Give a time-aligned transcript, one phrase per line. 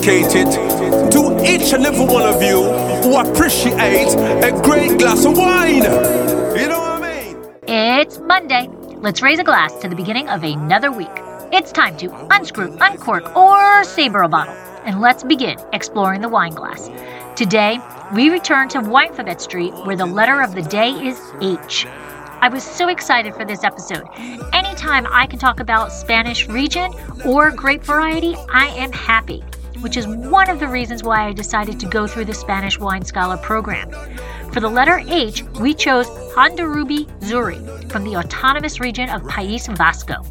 [0.00, 0.50] dedicated
[1.12, 2.62] to each and every one of you
[3.02, 4.08] who appreciate
[4.42, 5.82] a great glass of wine.
[5.82, 7.36] You know what I mean?
[7.66, 8.68] It's Monday.
[8.96, 11.10] Let's raise a glass to the beginning of another week.
[11.52, 14.54] It's time to unscrew, uncork, or saber a bottle.
[14.84, 16.88] And let's begin exploring the wine glass.
[17.36, 17.78] Today,
[18.14, 21.86] we return to Winefabet Street where the letter of the day is H.
[22.42, 24.04] I was so excited for this episode.
[24.54, 26.90] Anytime I can talk about Spanish region
[27.26, 29.44] or grape variety, I am happy,
[29.80, 33.04] which is one of the reasons why I decided to go through the Spanish Wine
[33.04, 33.90] Scholar program.
[34.52, 40.24] For the letter H, we chose Hondarribia Xuri from the autonomous region of País Vasco.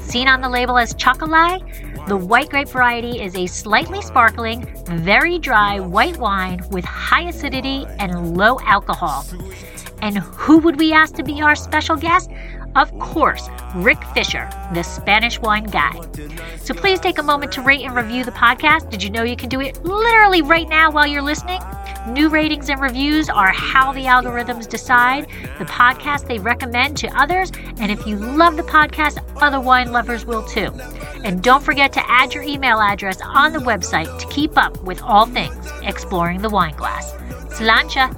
[0.00, 1.62] Seen on the label as chocolate,
[2.06, 7.86] the white grape variety is a slightly sparkling, very dry white wine with high acidity
[7.98, 9.24] and low alcohol.
[10.02, 12.30] And who would we ask to be our special guest?
[12.76, 15.92] Of course, Rick Fisher, the Spanish wine guy.
[16.58, 18.90] So please take a moment to rate and review the podcast.
[18.90, 21.60] Did you know you can do it literally right now while you're listening?
[22.08, 25.26] New ratings and reviews are how the algorithms decide
[25.58, 27.50] the podcast they recommend to others.
[27.78, 30.70] And if you love the podcast, other wine lovers will too.
[31.24, 35.00] And don't forget to add your email address on the website to keep up with
[35.02, 37.12] all things exploring the wine glass.
[37.54, 38.10] Sláinte!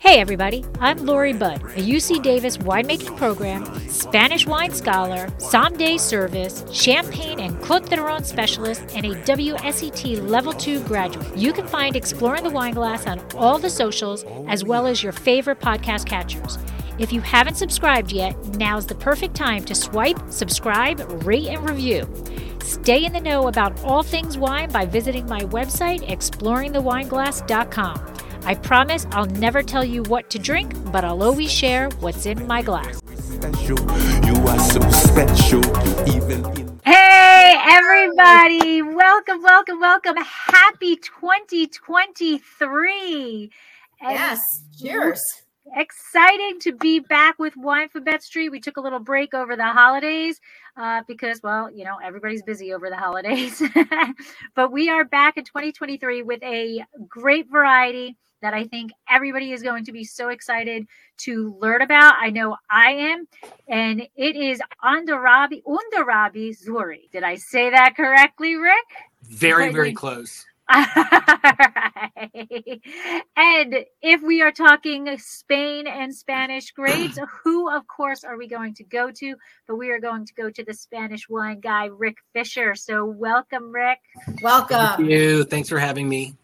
[0.00, 6.64] Hey everybody, I'm Lori Budd, a UC Davis winemaking program, Spanish wine scholar, Sommelier service,
[6.72, 11.36] Champagne and Côtes du Rhône specialist, and a WSET Level 2 graduate.
[11.36, 15.12] You can find Exploring the Wine Glass on all the socials as well as your
[15.12, 16.56] favorite podcast catchers.
[16.98, 22.08] If you haven't subscribed yet, now's the perfect time to swipe, subscribe, rate, and review.
[22.62, 28.19] Stay in the know about all things wine by visiting my website, exploringthewineglass.com.
[28.44, 32.46] I promise I'll never tell you what to drink, but I'll always share what's in
[32.46, 33.00] my glass.
[33.66, 33.76] You
[34.46, 35.60] are so special.
[36.08, 36.42] Even
[36.84, 38.82] Hey, everybody!
[38.82, 40.16] Welcome, welcome, welcome.
[40.16, 43.50] Happy 2023.
[44.00, 44.40] And Yes,
[44.80, 45.20] cheers.
[45.76, 48.48] Exciting to be back with Winefabet Street.
[48.48, 50.40] We took a little break over the holidays
[50.76, 53.62] uh, because, well, you know, everybody's busy over the holidays.
[54.56, 59.62] but we are back in 2023 with a great variety that I think everybody is
[59.62, 60.86] going to be so excited
[61.18, 62.14] to learn about.
[62.20, 63.28] I know I am.
[63.68, 67.10] And it is Andarabi, Undarabi Zuri.
[67.12, 68.86] Did I say that correctly, Rick?
[69.22, 70.46] Very, very close.
[70.70, 72.30] Alright.
[73.36, 78.74] and if we are talking Spain and Spanish grades, who, of course, are we going
[78.74, 79.34] to go to?
[79.66, 82.76] But we are going to go to the Spanish wine guy, Rick Fisher.
[82.76, 85.06] So, welcome, Rick, Thank Welcome.
[85.06, 85.44] you.
[85.44, 86.36] Thanks for having me.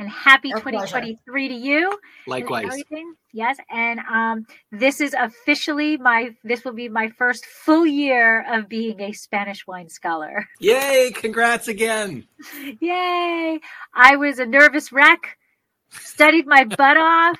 [0.00, 0.86] And happy Our pleasure.
[0.86, 1.98] 2023 to you.
[2.26, 2.64] Likewise.
[2.64, 3.14] everything.
[3.32, 6.34] Yes, and um, this is officially my.
[6.42, 10.48] This will be my first full year of being a Spanish wine scholar.
[10.58, 11.12] Yay!
[11.14, 12.26] Congrats again.
[12.80, 13.60] Yay!
[13.94, 15.38] I was a nervous wreck,
[15.90, 17.38] studied my butt off,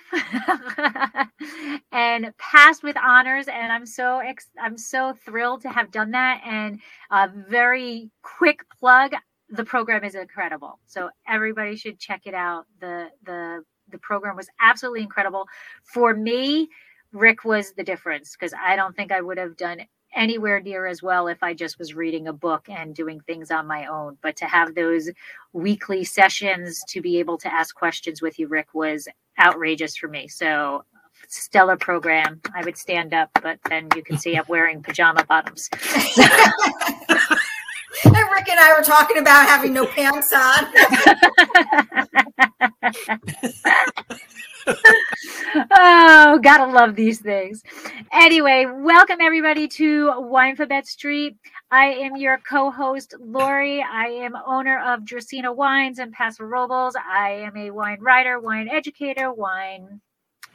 [1.93, 3.49] and passed with honors.
[3.49, 6.43] And I'm so ex- I'm so thrilled to have done that.
[6.45, 9.13] And a very quick plug:
[9.51, 10.79] the program is incredible.
[10.87, 12.67] So everybody should check it out.
[12.81, 15.47] the the The program was absolutely incredible.
[15.85, 16.69] For me,
[17.13, 19.81] Rick was the difference because I don't think I would have done
[20.17, 23.67] anywhere near as well if I just was reading a book and doing things on
[23.67, 24.19] my own.
[24.23, 25.11] But to have those
[25.53, 29.09] weekly sessions to be able to ask questions with you, Rick, was
[29.41, 30.29] outrageous for me.
[30.29, 30.85] So
[31.29, 32.41] stellar program.
[32.55, 35.71] I would stand up, but then you can see I'm wearing pajama bottoms.
[38.49, 40.67] And I were talking about having no pants on.
[45.73, 47.63] oh, gotta love these things.
[48.13, 51.37] Anyway, welcome everybody to Winefabet Street.
[51.71, 53.83] I am your co-host, Lori.
[53.83, 56.97] I am owner of Dracaena Wines and Paso Robles.
[56.97, 60.01] I am a wine writer, wine educator, wine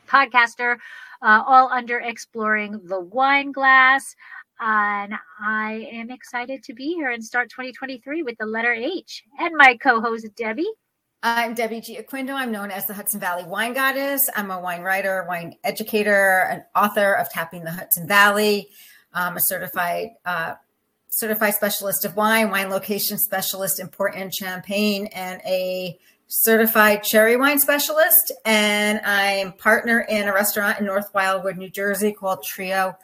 [0.07, 0.77] podcaster,
[1.21, 4.15] uh, all under exploring the wine glass.
[4.59, 9.23] And I am excited to be here and start 2023 with the letter H.
[9.39, 10.69] And my co-host, Debbie.
[11.21, 12.33] I'm Debbie Gioquindo.
[12.33, 14.21] I'm known as the Hudson Valley Wine Goddess.
[14.35, 18.69] I'm a wine writer, wine educator, an author of Tapping the Hudson Valley.
[19.13, 20.53] I'm a certified uh,
[21.09, 25.97] certified specialist of wine, wine location specialist in Port and Champagne, and a
[26.27, 28.31] certified Sherry wine specialist.
[28.45, 32.97] And I'm partner in a restaurant in North Wildwood, New Jersey called Trio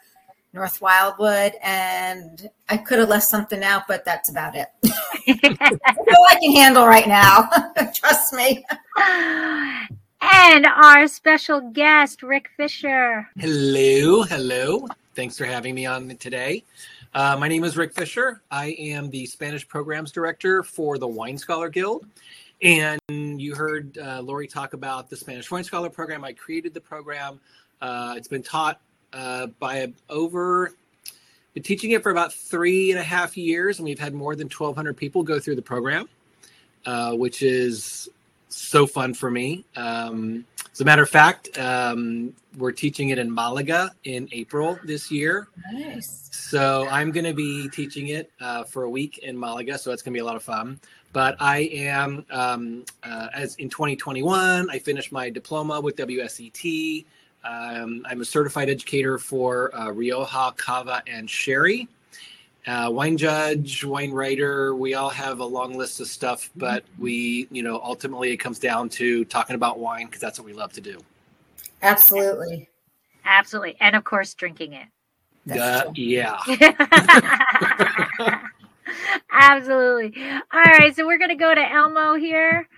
[0.52, 1.54] North Wildwood.
[1.62, 4.68] And I could have left something out, but that's about it.
[4.84, 7.48] all I can handle right now.
[7.94, 8.64] Trust me.
[10.20, 13.28] and our special guest, Rick Fisher.
[13.38, 14.86] Hello, hello.
[15.14, 16.64] Thanks for having me on today.
[17.14, 18.40] Uh, my name is Rick Fisher.
[18.50, 22.06] I am the Spanish Programs Director for the Wine Scholar Guild.
[22.62, 26.24] And you heard uh, Lori talk about the Spanish Wine Scholar program.
[26.24, 27.40] I created the program.
[27.82, 28.80] Uh, it's been taught
[29.12, 30.74] uh, by over,
[31.54, 34.46] been teaching it for about three and a half years, and we've had more than
[34.46, 36.08] 1,200 people go through the program,
[36.86, 38.08] uh, which is
[38.48, 39.64] so fun for me.
[39.76, 45.10] Um, as a matter of fact, um, we're teaching it in Malaga in April this
[45.10, 45.48] year.
[45.72, 46.28] Nice.
[46.32, 49.76] So I'm going to be teaching it uh, for a week in Malaga.
[49.78, 50.80] So it's going to be a lot of fun.
[51.12, 57.04] But I am, um, uh, as in 2021, I finished my diploma with WSET.
[57.44, 61.88] Um, I'm a certified educator for uh, Rioja, Cava, and Sherry.
[62.66, 67.48] Uh, wine judge, wine writer, we all have a long list of stuff, but we,
[67.50, 70.72] you know, ultimately it comes down to talking about wine because that's what we love
[70.72, 71.00] to do.
[71.82, 72.68] Absolutely.
[73.24, 73.76] Absolutely.
[73.80, 74.86] And of course, drinking it.
[75.50, 76.38] Uh, yeah.
[79.32, 80.14] Absolutely.
[80.52, 80.94] All right.
[80.94, 82.68] So we're going to go to Elmo here.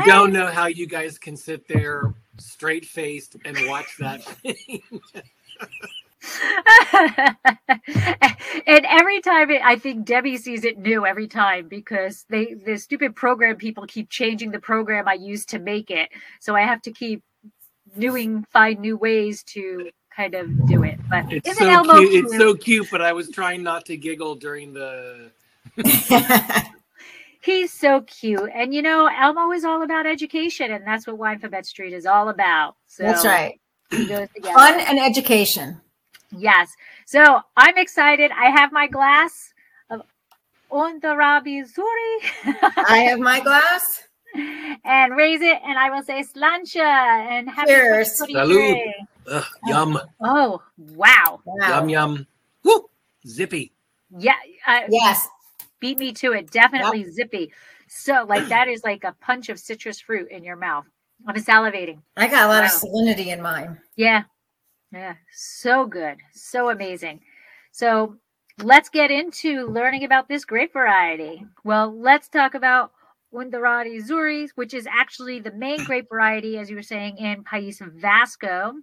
[0.00, 4.82] I don't know how you guys can sit there straight faced and watch that thing.
[8.66, 12.76] and every time it, I think Debbie sees it new every time because they the
[12.76, 16.10] stupid program people keep changing the program I use to make it.
[16.40, 17.22] So I have to keep
[17.98, 20.98] doing find new ways to kind of do it.
[21.08, 22.10] But it's isn't so Elmo cute.
[22.10, 22.24] cute?
[22.26, 25.30] It's so cute, but I was trying not to giggle during the
[27.42, 28.50] He's so cute.
[28.54, 32.28] And you know, Elmo is all about education, and that's what Winefabet Street is all
[32.28, 32.76] about.
[32.86, 33.60] So That's right.
[33.90, 34.54] it goes together.
[34.54, 35.80] Fun and education.
[36.30, 36.70] Yes.
[37.06, 38.30] So I'm excited.
[38.30, 39.52] I have my glass
[39.90, 40.02] of
[40.70, 44.04] Ondarabi Zuri I have my glass.
[44.84, 48.14] and raise it, and I will say sláinte and happy Cheers.
[48.26, 49.06] 2023.
[49.30, 51.40] Ugh, yum, Oh, wow.
[51.44, 51.68] Wow.
[51.80, 52.26] yum, yum.
[52.64, 52.88] Woo,
[53.26, 53.72] zippy.
[54.16, 54.32] Yeah.
[54.66, 55.28] Uh, Yes.
[55.82, 56.48] Beat me to it.
[56.52, 57.52] Definitely zippy.
[57.88, 60.86] So, like, that is like a punch of citrus fruit in your mouth.
[61.26, 62.02] I'm salivating.
[62.16, 63.78] I got a lot of salinity in mine.
[63.96, 64.22] Yeah.
[64.92, 65.14] Yeah.
[65.32, 66.18] So good.
[66.32, 67.20] So amazing.
[67.72, 68.16] So
[68.62, 71.44] let's get into learning about this grape variety.
[71.64, 72.92] Well, let's talk about
[73.34, 77.80] Undarati Zuri, which is actually the main grape variety, as you were saying, in País
[78.00, 78.74] Vasco,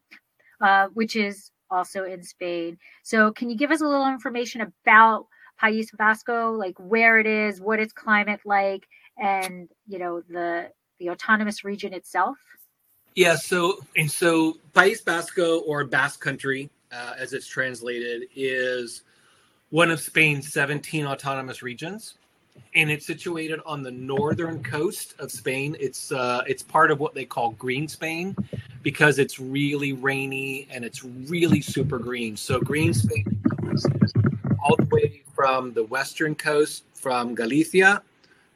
[0.61, 2.77] uh, which is also in Spain.
[3.03, 5.27] So can you give us a little information about
[5.61, 11.09] País Vasco, like where it is, what its climate like, and you know the the
[11.09, 12.37] autonomous region itself?
[13.15, 13.35] Yeah.
[13.35, 19.03] So and so, País Basco or Basque Country, uh, as it's translated, is
[19.69, 22.15] one of Spain's 17 autonomous regions,
[22.75, 25.75] and it's situated on the northern coast of Spain.
[25.79, 28.35] It's uh, it's part of what they call Green Spain
[28.81, 32.37] because it's really rainy and it's really super green.
[32.37, 33.25] So Green Spain
[34.63, 38.03] all the way from the western coast, from Galicia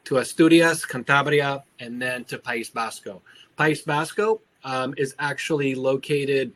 [0.04, 3.22] to Asturias, Cantabria, and then to País Vasco.
[3.58, 6.52] País Vasco um, is actually located.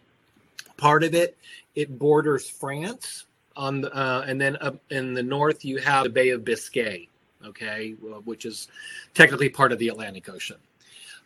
[0.76, 1.38] Part of it,
[1.74, 3.24] it borders France
[3.56, 7.08] on, the, uh, and then up in the north you have the Bay of Biscay,
[7.46, 7.92] okay,
[8.26, 8.68] which is
[9.14, 10.58] technically part of the Atlantic Ocean.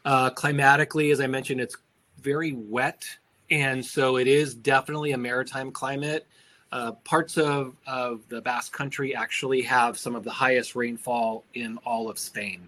[0.04, 1.76] Uh, climatically, as I mentioned, it's
[2.20, 3.04] very wet,
[3.50, 6.24] and so it is definitely a maritime climate.
[6.72, 11.76] Uh, parts of, of the Basque Country actually have some of the highest rainfall in
[11.84, 12.66] all of Spain.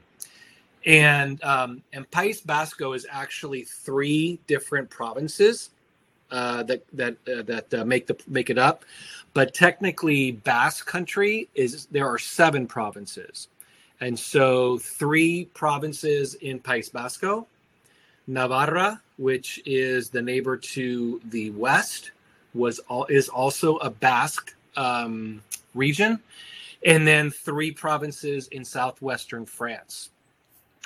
[0.85, 5.71] And um, and País Basco is actually three different provinces
[6.31, 8.85] uh, that that uh, that uh, make the make it up,
[9.33, 13.49] but technically Basque Country is there are seven provinces,
[14.01, 17.47] and so three provinces in País Basco,
[18.27, 22.11] Navarra, which is the neighbor to the west,
[22.55, 25.43] was all is also a Basque um,
[25.75, 26.21] region,
[26.87, 30.11] and then three provinces in southwestern France.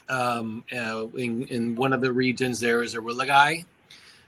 [0.09, 3.67] Um, uh, in, in one of the regions, there is a Irouléguy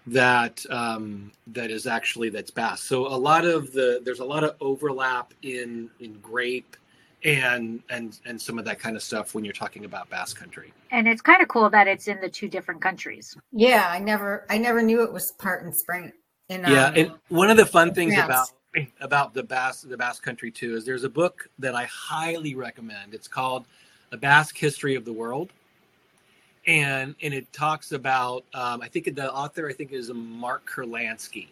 [0.09, 2.85] that um, that is actually that's Basque.
[2.85, 6.77] So a lot of the there's a lot of overlap in in grape
[7.25, 10.73] and and and some of that kind of stuff when you're talking about Basque Country.
[10.91, 13.37] And it's kind of cool that it's in the two different countries.
[13.53, 16.13] Yeah, I never I never knew it was part in spring.
[16.51, 18.27] Yeah, um, and one of the fun things France.
[18.27, 18.49] about
[19.01, 23.15] about the Basque the Basque country too is there's a book that I highly recommend.
[23.15, 23.67] It's called
[24.11, 25.53] The Basque History of the World,
[26.67, 31.49] and and it talks about um, I think the author I think is Mark Kurlansky,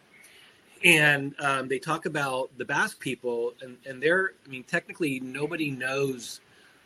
[0.85, 5.71] and um, they talk about the Basque people and and they're I mean technically nobody
[5.71, 6.41] knows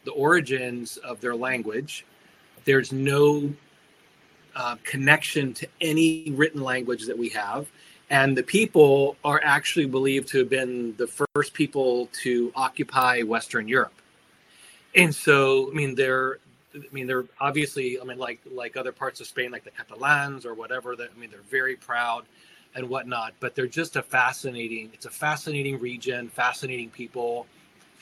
[0.04, 2.04] the origins of their language.
[2.64, 3.54] There's no
[4.54, 7.66] uh, connection to any written language that we have
[8.12, 13.66] and the people are actually believed to have been the first people to occupy Western
[13.66, 13.94] Europe.
[14.94, 16.36] And so, I mean, they're,
[16.74, 20.44] I mean, they're obviously, I mean, like like other parts of Spain, like the Catalans
[20.44, 20.94] or whatever.
[20.94, 22.24] That I mean, they're very proud
[22.74, 23.32] and whatnot.
[23.40, 24.90] But they're just a fascinating.
[24.92, 27.46] It's a fascinating region, fascinating people.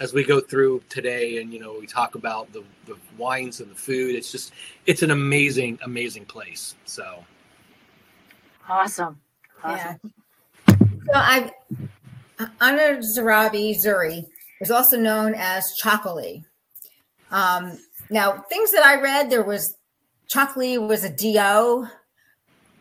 [0.01, 3.71] As we go through today, and you know, we talk about the the wines and
[3.71, 4.17] the food.
[4.17, 4.53] It's just,
[4.87, 6.75] it's an amazing, amazing place.
[6.85, 7.25] So,
[8.69, 9.21] awesome.
[9.65, 9.95] Yeah.
[10.69, 11.53] So I,
[12.61, 14.27] Anna Zarabi Zuri
[14.61, 16.43] is also known as Chocolate.
[17.31, 17.79] Um,
[18.11, 19.77] now, things that I read, there was
[20.29, 21.87] Chocolate was a DO.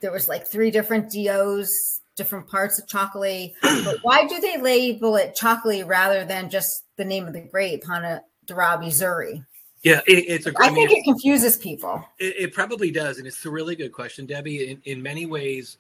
[0.02, 1.70] There was like three different DOs,
[2.16, 3.54] different parts of chocolate.
[3.62, 7.84] But why do they label it chocolate rather than just the name of the grape,
[7.88, 9.46] Hana Darabi Zuri?
[9.82, 10.54] Yeah, it, it's a.
[10.60, 12.06] I, I think it confuses people.
[12.20, 14.72] It, it, probably does, and it's a really good question, Debbie.
[14.72, 15.78] In, in many ways,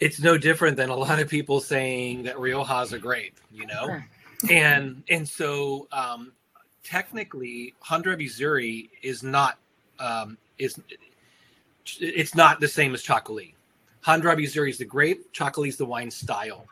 [0.00, 3.66] it's no different than a lot of people saying that Rioja is a grape, you
[3.66, 4.00] know,
[4.50, 6.32] and and so um,
[6.82, 9.58] technically, Handra Zuri is not
[9.98, 10.80] um, is
[11.98, 13.54] it's not the same as Chocolate.
[14.04, 16.66] Handra Zuri is the grape, Chocolate is the wine style.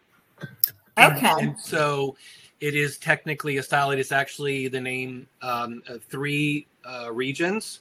[0.96, 2.16] Okay, and, and, so
[2.60, 3.90] it is technically a style.
[3.90, 7.80] It is actually the name um, three uh, regions.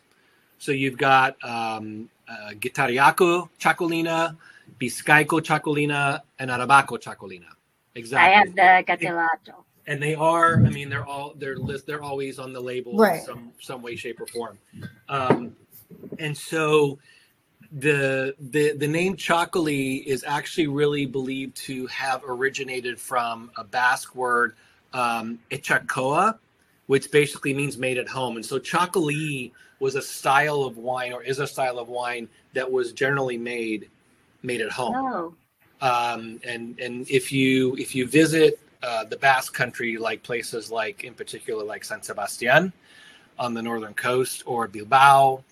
[0.58, 4.36] So you've got um, uh, Getariaco, Chacolina,
[4.80, 7.46] Biscayco Chacolina and Arabaco Chacolina.
[7.96, 8.34] Exactly.
[8.34, 9.64] I have the Gatelato.
[9.86, 13.20] And they are, I mean, they're all they're list they're always on the label right.
[13.20, 14.58] in some some way, shape, or form.
[15.10, 15.56] Um,
[16.20, 17.00] and so
[17.74, 24.16] the the the name Chocoli is actually really believed to have originated from a Basque
[24.16, 24.56] word
[24.94, 26.38] um, Echacoa,
[26.88, 28.38] which basically means made at home.
[28.38, 32.72] And so Chocoli was a style of wine, or is a style of wine that
[32.72, 33.90] was generally made
[34.44, 34.96] made at home.
[34.96, 35.34] Oh.
[35.82, 41.04] Um, and and if you if you visit uh, the Basque Country, like places like
[41.04, 42.72] in particular like San Sebastian
[43.40, 45.44] on the northern coast, or Bilbao,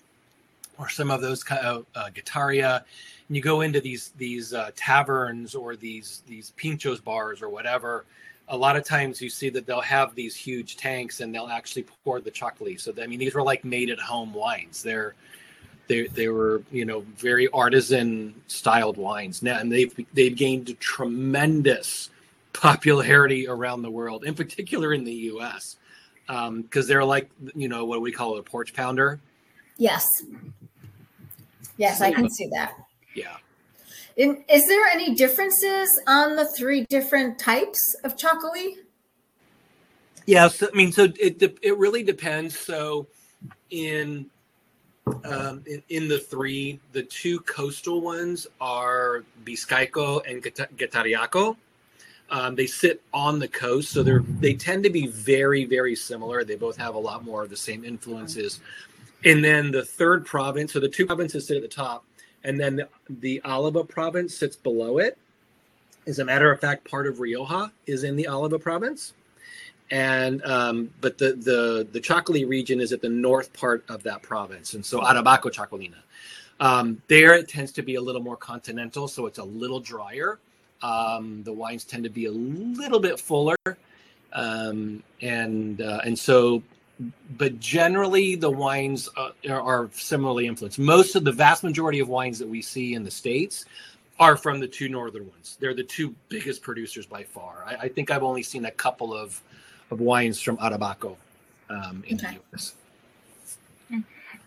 [0.78, 2.84] or some of those kind of uh, Getaria,
[3.28, 8.04] and you go into these these uh, taverns or these these pinchos bars or whatever.
[8.48, 11.86] A lot of times you see that they'll have these huge tanks and they'll actually
[12.04, 12.80] pour the chocolate.
[12.80, 14.82] So I mean, these were like made at home wines.
[14.82, 15.14] They're
[15.92, 22.08] they they were you know very artisan styled wines now, and they've they've gained tremendous
[22.54, 25.76] popularity around the world, in particular in the U.S.
[26.26, 29.20] Because um, they're like you know what we call a porch pounder.
[29.76, 30.06] Yes.
[31.76, 32.74] Yes, I can see that.
[33.14, 33.36] Yeah.
[34.16, 38.86] In, is there any differences on the three different types of chocolate?
[40.26, 42.58] Yes, I mean, so it it really depends.
[42.58, 43.08] So,
[43.70, 44.30] in
[45.24, 51.56] um, in, in, the three, the two coastal ones are Biscayco and Getariaco.
[52.30, 56.44] Um, they sit on the coast, so they're they tend to be very very similar.
[56.44, 58.60] They both have a lot more of the same influences.
[59.24, 62.04] And then the third province, so the two provinces sit at the top,
[62.42, 65.18] and then the, the Alaba province sits below it.
[66.06, 69.12] As a matter of fact, part of Rioja is in the Alaba province
[69.92, 74.22] and um, but the the the Chacoli region is at the north part of that
[74.22, 75.98] province, and so Arabaco Chacolina.
[76.60, 80.38] Um, there it tends to be a little more continental, so it's a little drier.
[80.80, 83.56] Um, the wines tend to be a little bit fuller,
[84.32, 86.62] um, and uh, and so,
[87.36, 90.78] but generally the wines uh, are, are similarly influenced.
[90.78, 93.66] Most of the vast majority of wines that we see in the states
[94.18, 95.58] are from the two northern ones.
[95.60, 97.64] They're the two biggest producers by far.
[97.66, 99.42] I, I think I've only seen a couple of
[99.92, 101.16] of wines from Arabaco
[101.68, 102.38] um, in okay.
[102.50, 102.74] the US.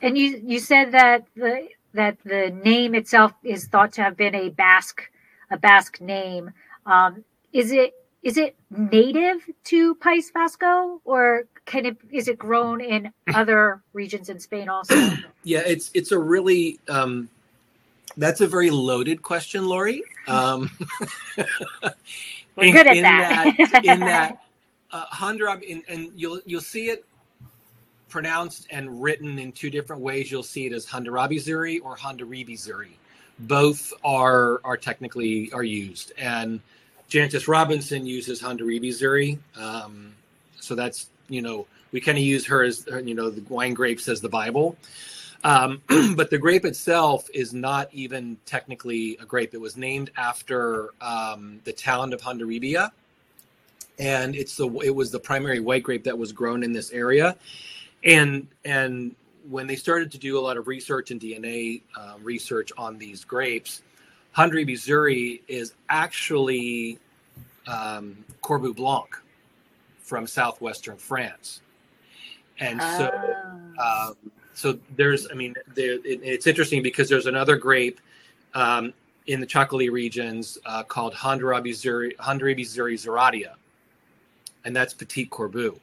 [0.01, 4.35] And you you said that the that the name itself is thought to have been
[4.35, 5.09] a Basque
[5.51, 6.51] a Basque name.
[6.85, 7.23] Um,
[7.53, 13.11] is it is it native to País Vasco, or can it is it grown in
[13.33, 14.95] other regions in Spain also?
[15.43, 17.29] yeah, it's it's a really um,
[18.17, 20.03] that's a very loaded question, Lori.
[20.27, 20.69] Um,
[22.55, 23.55] We're in, good at that.
[23.71, 23.85] that.
[23.85, 24.44] in that
[24.95, 25.33] uh,
[25.69, 27.05] and, and you'll you'll see it
[28.07, 30.31] pronounced and written in two different ways.
[30.31, 32.93] You'll see it as Handarabi Zuri or Handaribi Zuri.
[33.39, 36.61] Both are are technically are used, and
[37.09, 39.37] Jancis Robinson uses Honduras Zuri.
[39.57, 40.15] Um,
[40.59, 44.07] so that's, you know, we kind of use her as, you know, the wine grapes
[44.07, 44.77] as the Bible.
[45.43, 45.81] Um,
[46.15, 49.53] but the grape itself is not even technically a grape.
[49.53, 52.91] It was named after um, the town of Hondarribia,
[53.99, 57.35] and it's the it was the primary white grape that was grown in this area,
[58.03, 59.15] and and
[59.49, 63.23] when they started to do a lot of research and DNA uh, research on these
[63.23, 63.83] grapes,
[64.35, 66.97] Hondarribia Zuri is actually
[67.67, 69.09] um, Courbu Blanc
[69.99, 71.61] from southwestern France,
[72.59, 73.11] and so.
[73.79, 74.07] Oh.
[74.09, 77.99] Um, so there's, I mean, there, it, it's interesting because there's another grape
[78.53, 78.93] um,
[79.27, 83.53] in the Chocolate regions uh, called Hondarribia Zuri Zeradia,
[84.65, 85.79] and that's Petit Courbu.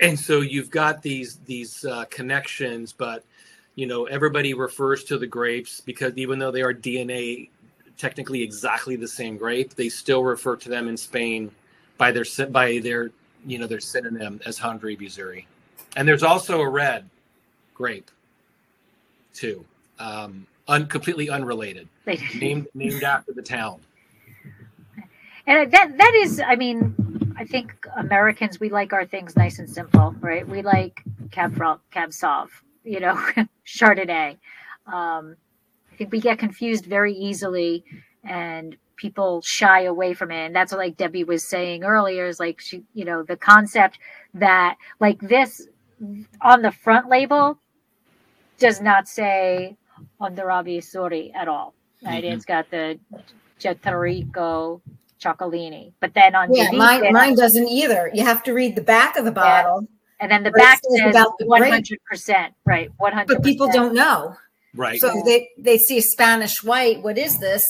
[0.00, 3.24] And so you've got these these uh, connections, but
[3.74, 7.48] you know everybody refers to the grapes because even though they are DNA
[7.96, 11.50] technically exactly the same grape, they still refer to them in Spain
[11.96, 13.10] by their by their
[13.46, 15.44] you know their synonym as Hondarribia Zuri.
[15.96, 17.08] And there's also a red
[17.74, 18.10] grape
[19.38, 19.64] too
[20.00, 21.88] um un, completely unrelated
[22.40, 23.80] named named after the town
[25.46, 26.92] and that that is i mean
[27.38, 31.56] i think americans we like our things nice and simple right we like cab
[31.90, 32.48] cab sauv
[32.84, 33.14] you know
[33.66, 34.36] chardonnay
[34.86, 35.36] um
[35.92, 37.84] i think we get confused very easily
[38.24, 42.40] and people shy away from it and that's what like debbie was saying earlier is
[42.40, 43.98] like she you know the concept
[44.34, 45.68] that like this
[46.40, 47.58] on the front label
[48.58, 49.76] does not say
[50.20, 51.74] on the Hondarribia Zuri at all.
[52.04, 52.22] Right?
[52.22, 52.34] Mm-hmm.
[52.34, 52.98] It's got the
[53.60, 54.80] Cetrico
[55.20, 55.92] Cioccolini.
[56.00, 58.10] But then on yeah, mine, mine doesn't either.
[58.14, 59.82] You have to read the back of the bottle.
[59.82, 59.88] Yeah.
[60.20, 62.90] And then the back says one hundred percent, right?
[62.96, 63.36] One hundred.
[63.36, 64.36] But people don't know,
[64.74, 65.00] right?
[65.00, 67.02] So they they see a Spanish white.
[67.02, 67.64] What is this?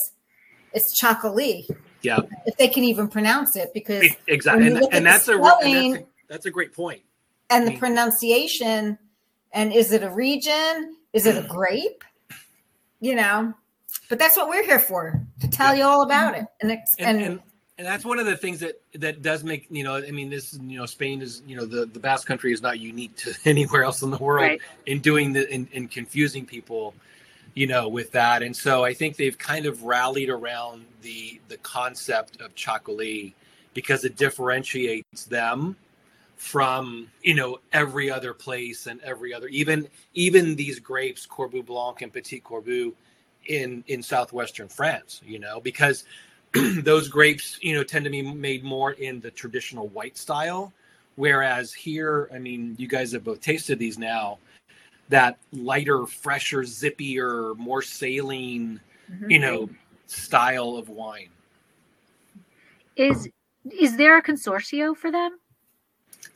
[0.72, 1.66] It's Chocolat.
[2.02, 2.20] Yeah.
[2.46, 6.02] If they can even pronounce it, because exactly, and, and, that's spelling, a, and that's
[6.02, 7.02] a that's a great point.
[7.50, 8.98] And the pronunciation
[9.52, 10.96] and is it a region?
[11.12, 12.04] Is it a grape?
[13.00, 13.54] You know,
[14.08, 16.46] but that's what we're here for to tell you all about it.
[16.60, 17.40] And, and, and, and
[17.78, 20.58] and that's one of the things that that does make you know i mean this
[20.62, 23.84] you know spain is you know the the basque country is not unique to anywhere
[23.84, 24.60] else in the world right.
[24.86, 26.92] in doing the in, in confusing people
[27.54, 31.56] you know with that and so i think they've kind of rallied around the the
[31.58, 33.32] concept of chocolat
[33.74, 35.76] because it differentiates them
[36.36, 42.00] from you know every other place and every other even even these grapes Courbu Blanc
[42.02, 42.92] and Petit Courbu
[43.48, 46.04] in in southwestern France you know because
[46.82, 50.72] those grapes you know tend to be made more in the traditional white style
[51.16, 54.38] whereas here I mean you guys have both tasted these now
[55.08, 58.80] that lighter fresher zippier more saline
[59.10, 59.30] mm-hmm.
[59.30, 59.68] you know
[60.06, 61.28] style of wine
[62.96, 63.28] is
[63.70, 65.38] is there a consortio for them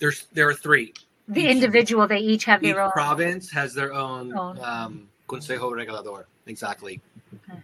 [0.03, 0.93] there's there are three.
[1.29, 2.91] The each, individual, they each have each their own.
[2.91, 4.59] province has their own, own.
[4.59, 6.25] Um, Consejo Regulador.
[6.47, 7.01] Exactly.
[7.49, 7.61] Okay.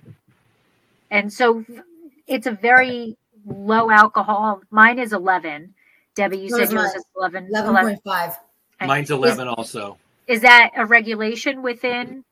[1.10, 1.64] And so
[2.26, 4.62] it's a very low alcohol.
[4.70, 5.74] Mine is 11.
[6.14, 7.50] Debbie, you said yours is 11.
[7.52, 7.98] 11.5.
[8.04, 8.36] 11.
[8.86, 9.98] Mine's 11 is, also.
[10.26, 12.24] Is that a regulation within?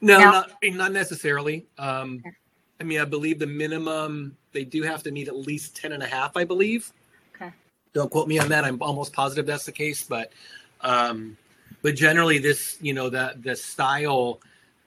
[0.00, 0.30] No, no?
[0.30, 1.66] Not, not necessarily.
[1.78, 2.36] Um, okay.
[2.80, 6.02] I mean, I believe the minimum, they do have to meet at least 10 and
[6.02, 6.92] a half, I believe.
[7.36, 7.52] Okay.
[7.92, 8.64] Don't quote me on that.
[8.64, 10.32] I'm almost positive that's the case, but
[10.80, 11.36] um,
[11.82, 14.40] but generally, this you know that the style,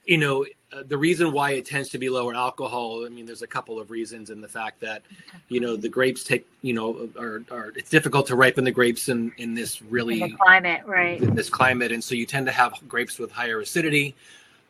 [0.06, 3.04] you know, uh, the reason why it tends to be lower alcohol.
[3.04, 5.02] I mean, there's a couple of reasons in the fact that
[5.48, 9.08] you know the grapes take you know are, are it's difficult to ripen the grapes
[9.08, 11.20] in in this really in climate, right?
[11.20, 14.14] In this climate, and so you tend to have grapes with higher acidity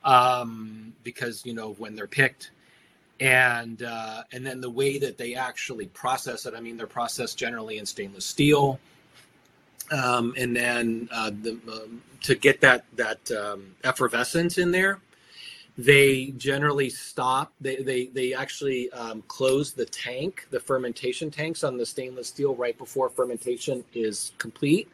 [0.05, 2.51] um, because you know when they're picked
[3.21, 6.55] and uh, and then the way that they actually process it.
[6.55, 8.79] I mean, they're processed generally in stainless steel,
[9.91, 14.99] um, and then uh, the, um, to get that that um, effervescence in there,
[15.79, 17.53] they generally stop.
[17.61, 22.55] They they they actually um, close the tank, the fermentation tanks on the stainless steel
[22.55, 24.89] right before fermentation is complete,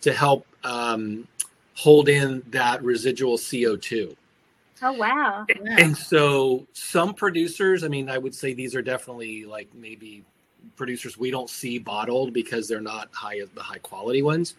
[0.00, 1.26] to help um,
[1.74, 4.16] hold in that residual CO two.
[4.80, 5.44] Oh wow.
[5.66, 10.24] And so some producers, I mean, I would say these are definitely like maybe
[10.76, 14.54] producers we don't see bottled because they're not high the high quality ones.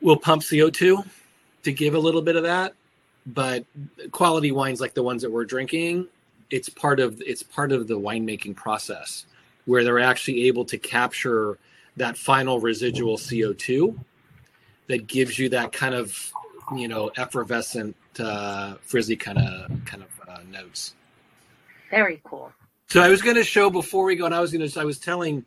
[0.00, 1.04] Will pump CO2
[1.64, 2.74] to give a little bit of that,
[3.26, 3.64] but
[4.10, 6.08] quality wines like the ones that we're drinking,
[6.50, 9.26] it's part of it's part of the winemaking process
[9.64, 11.58] where they're actually able to capture
[11.96, 13.96] that final residual CO2
[14.88, 16.32] that gives you that kind of
[16.76, 20.94] you know effervescent uh, frizzy kind of kind of uh, notes.
[21.90, 22.52] Very cool.
[22.88, 24.80] So I was going to show before we go, and I was going to.
[24.80, 25.44] I was telling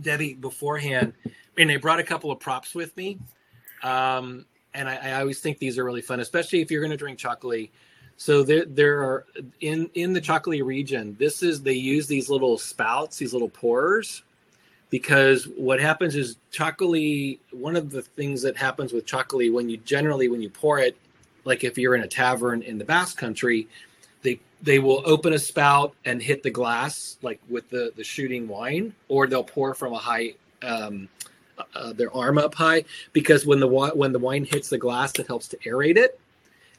[0.00, 1.14] Debbie beforehand,
[1.56, 3.18] and I brought a couple of props with me.
[3.82, 4.44] Um,
[4.76, 7.18] and I, I, always think these are really fun, especially if you're going to drink
[7.18, 7.70] chocolate.
[8.18, 9.26] So there, there are
[9.60, 11.16] in in the chocolate region.
[11.18, 14.22] This is they use these little spouts, these little pourers,
[14.90, 17.40] because what happens is chocolate.
[17.50, 20.96] One of the things that happens with chocolate when you generally when you pour it,
[21.44, 23.68] like if you're in a tavern in the Basque Country,
[24.22, 28.48] they they will open a spout and hit the glass like with the the shooting
[28.48, 30.34] wine, or they'll pour from a high.
[30.62, 31.08] Um,
[31.74, 35.26] uh, their arm up high because when the when the wine hits the glass, it
[35.26, 36.18] helps to aerate it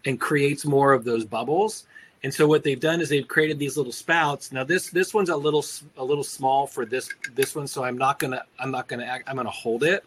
[0.05, 1.85] and creates more of those bubbles.
[2.23, 4.51] And so what they've done is they've created these little spouts.
[4.51, 5.63] Now this this one's a little
[5.97, 9.29] a little small for this this one, so I'm not gonna I'm not gonna act,
[9.29, 10.03] I'm gonna hold it.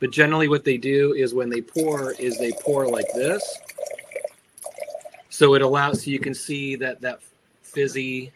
[0.00, 3.58] But generally, what they do is when they pour is they pour like this.
[5.30, 7.20] So it allows so you can see that that
[7.62, 8.32] fizzy,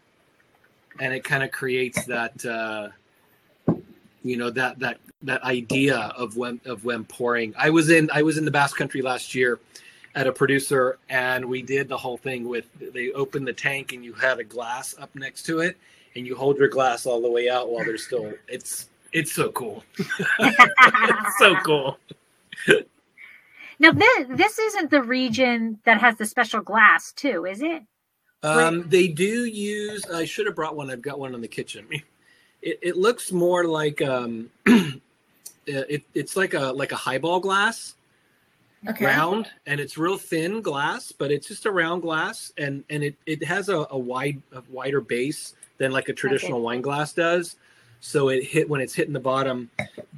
[1.01, 2.44] and it kind of creates that.
[2.44, 2.88] Uh,
[4.22, 7.55] you know that that that idea of when of when pouring.
[7.59, 9.61] I was in I was in the Basque Country last year
[10.15, 14.05] at a producer, and we did the whole thing with they opened the tank and
[14.05, 15.77] you had a glass up next to it,
[16.15, 19.51] and you hold your glass all the way out while there's still it's it's so
[19.51, 19.85] cool.
[19.99, 21.99] it's so cool.
[23.79, 27.83] Now this this isn't the region that has the special glass too, is it?
[28.43, 30.05] Um, they do use.
[30.07, 30.91] I should have brought one.
[30.91, 31.89] I've got one in the kitchen.
[32.62, 34.51] It, it looks more like um,
[35.66, 37.94] it, it's like a like a highball glass,
[38.88, 39.05] okay.
[39.05, 43.16] round, and it's real thin glass, but it's just a round glass, and and it
[43.26, 46.64] it has a, a wide a wider base than like a traditional okay.
[46.64, 47.57] wine glass does.
[48.00, 49.70] So it hit when it's hitting the bottom.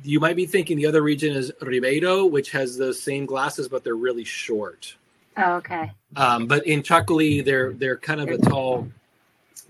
[0.03, 3.85] You might be thinking the other region is Ribeiro, which has those same glasses, but
[3.85, 4.95] they're really short.
[5.37, 5.93] Oh, okay.
[6.17, 8.89] Um, but in Chacoli, they're they're kind of a tall,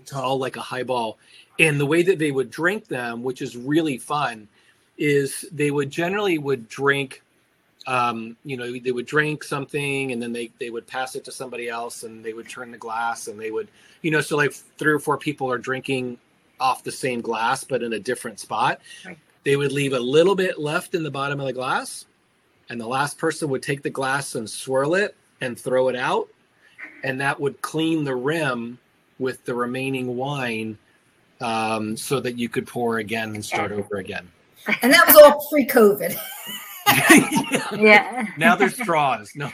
[0.05, 1.17] tall like a highball.
[1.59, 4.47] And the way that they would drink them, which is really fun,
[4.99, 7.23] is they would generally would drink
[7.87, 11.31] um, you know they would drink something and then they they would pass it to
[11.31, 13.69] somebody else and they would turn the glass and they would
[14.01, 16.17] you know so like three or four people are drinking
[16.59, 18.81] off the same glass but in a different spot.
[19.05, 19.17] Right.
[19.45, 22.05] they would leave a little bit left in the bottom of the glass
[22.69, 26.27] and the last person would take the glass and swirl it and throw it out.
[27.03, 28.77] And that would clean the rim
[29.17, 30.77] with the remaining wine
[31.41, 34.29] um, so that you could pour again and start over again
[34.81, 36.17] and that was all pre-COVID.
[37.79, 38.27] yeah.
[38.37, 39.31] Now there's straws.
[39.35, 39.49] No.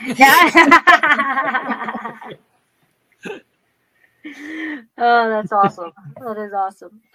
[4.98, 5.92] oh, that's awesome.
[6.18, 7.00] That is awesome.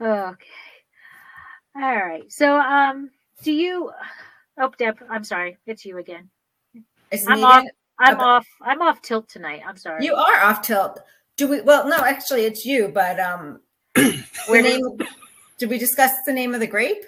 [0.00, 0.34] okay.
[1.76, 2.32] All right.
[2.32, 3.10] So, um,
[3.42, 3.90] do you?
[4.58, 5.58] Oh, Deb, I'm sorry.
[5.66, 6.30] It's you again.
[7.26, 7.64] I'm off.
[7.98, 8.24] I'm okay.
[8.24, 8.46] off.
[8.60, 9.62] I'm off tilt tonight.
[9.66, 10.04] I'm sorry.
[10.04, 11.00] You are off tilt.
[11.36, 11.60] Do we?
[11.60, 12.88] Well, no, actually, it's you.
[12.88, 13.60] But um,
[14.46, 14.82] where name?
[15.58, 17.04] Did we discuss the name of the grape?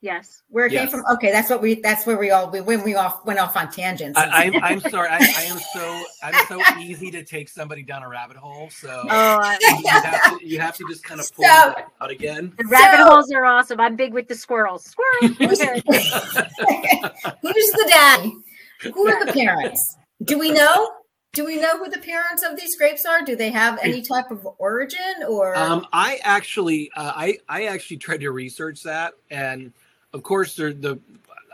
[0.00, 0.42] Yes.
[0.48, 0.82] Where it yes.
[0.82, 1.14] came from?
[1.14, 1.80] Okay, that's what we.
[1.80, 4.16] That's where we all we when we off went off on tangents.
[4.16, 5.08] I, am I'm, I'm sorry.
[5.10, 8.70] I, I, am so I'm so easy to take somebody down a rabbit hole.
[8.70, 12.10] So oh, you, have to, you have to just kind of pull so, back out
[12.12, 12.52] again.
[12.58, 13.80] The rabbit so, holes are awesome.
[13.80, 14.84] I'm big with the squirrels.
[14.84, 15.36] Squirrels.
[15.36, 15.60] Who's,
[17.42, 18.36] who's the daddy?
[18.82, 19.96] Who are the parents?
[20.22, 20.92] Do we know?
[21.38, 23.22] Do we know who the parents of these grapes are?
[23.22, 25.56] Do they have any type of origin or?
[25.56, 29.72] Um, I actually, uh, I I actually tried to research that, and
[30.12, 30.98] of course, there, the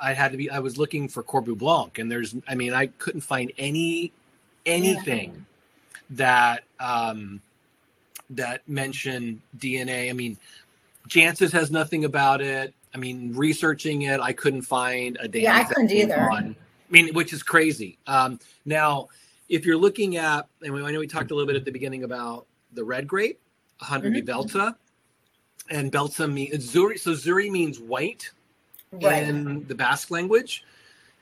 [0.00, 0.48] I had to be.
[0.48, 4.10] I was looking for Courbu Blanc, and there's, I mean, I couldn't find any
[4.64, 6.12] anything yeah.
[6.12, 7.42] that um,
[8.30, 10.08] that mentioned DNA.
[10.08, 10.38] I mean,
[11.10, 12.72] Jancis has nothing about it.
[12.94, 15.42] I mean, researching it, I couldn't find a damn.
[15.42, 16.20] Yeah, I couldn't either.
[16.20, 16.56] On.
[16.56, 17.98] I mean, which is crazy.
[18.06, 19.08] Um, now
[19.48, 22.04] if you're looking at, and I know we talked a little bit at the beginning
[22.04, 23.40] about the red grape,
[23.78, 24.24] 100 mm-hmm.
[24.24, 24.76] Belta,
[25.70, 26.98] and Belta means Zuri.
[26.98, 28.30] So Zuri means white
[28.92, 29.22] right.
[29.22, 30.64] in the Basque language.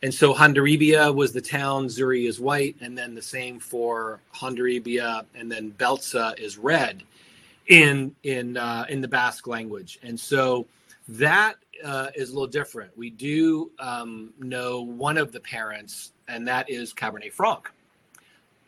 [0.02, 5.24] And so Hondarribia was the town, Zuri is white, and then the same for Hondarribia,
[5.34, 7.04] and then Belza is red
[7.68, 10.00] in in uh, in the Basque language.
[10.02, 10.66] And so
[11.08, 11.54] that
[11.84, 12.96] uh, is a little different.
[12.98, 17.70] We do um, know one of the parents, and that is Cabernet Franc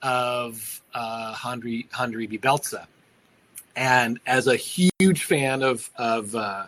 [0.05, 2.87] of uh, Handri Hondarribia Belza.
[3.75, 6.67] And as a huge fan of of uh,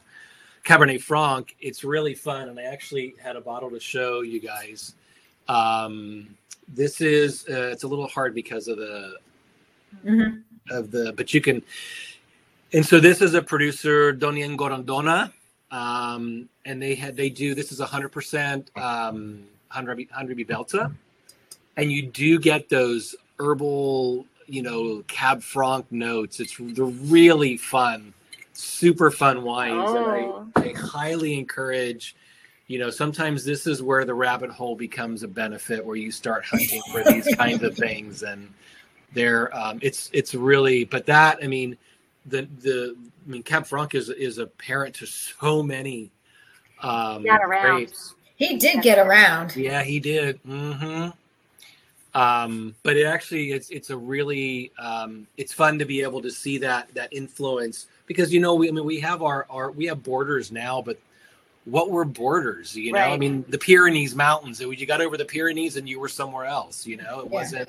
[0.65, 2.49] Cabernet Franc, it's really fun.
[2.49, 4.95] And I actually had a bottle to show you guys.
[5.49, 9.17] Um, this is uh, it's a little hard because of the
[10.05, 10.39] mm-hmm.
[10.71, 11.63] of the, but you can.
[12.73, 15.33] And so this is a producer, Doniene Gorrondona,
[15.71, 20.93] um, and they had they do this is a hundred percent um, Hondarribia Belza,
[21.77, 26.41] and you do get those herbal, you know, Cab Franc notes.
[26.41, 28.13] It's they're really fun,
[28.53, 30.47] super fun wines, Oh.
[30.55, 32.17] and I, I highly encourage.
[32.69, 36.45] You know, sometimes this is where the rabbit hole becomes a benefit, where you start
[36.45, 38.53] hunting for these kinds of things, and
[39.13, 40.83] they're um, it's it's really.
[40.85, 41.77] But that I mean,
[42.27, 42.97] the the
[43.27, 46.11] I mean, Cab Franc is is a parent to so many
[46.83, 47.71] um, Got around.
[47.77, 48.15] grapes.
[48.35, 49.55] He did get around.
[49.57, 50.39] Yeah, he did.
[50.45, 51.09] hmm
[52.17, 56.31] Um, but it actually it's it's a really um, it's fun to be able to
[56.31, 59.85] see that that influence because you know we I mean we have our our we
[59.85, 60.99] have borders now, but
[61.67, 62.75] what were borders?
[62.75, 64.61] You know, I mean the Pyrenees mountains.
[64.61, 66.87] You got over the Pyrenees and you were somewhere else.
[66.87, 67.33] You know, it Yeah.
[67.33, 67.69] wasn't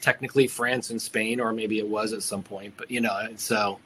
[0.00, 2.74] technically France and Spain, or maybe it was at some point.
[2.76, 3.80] But you know, and so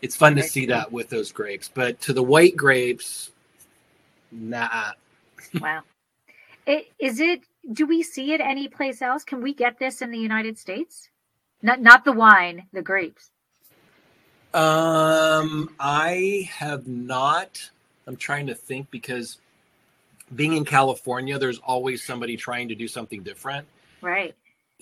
[0.00, 1.70] it's fun to see that with those grapes.
[1.72, 3.30] But to the white grapes,
[4.32, 4.92] nah.
[5.60, 5.82] Wow.
[6.66, 7.42] It, is it?
[7.70, 9.24] Do we see it anyplace else?
[9.24, 11.08] Can we get this in the United States?
[11.62, 13.30] Not not the wine, the grapes.
[14.52, 17.70] Um, I have not.
[18.06, 19.38] I'm trying to think because
[20.34, 23.66] being in California, there's always somebody trying to do something different.
[24.00, 24.34] Right.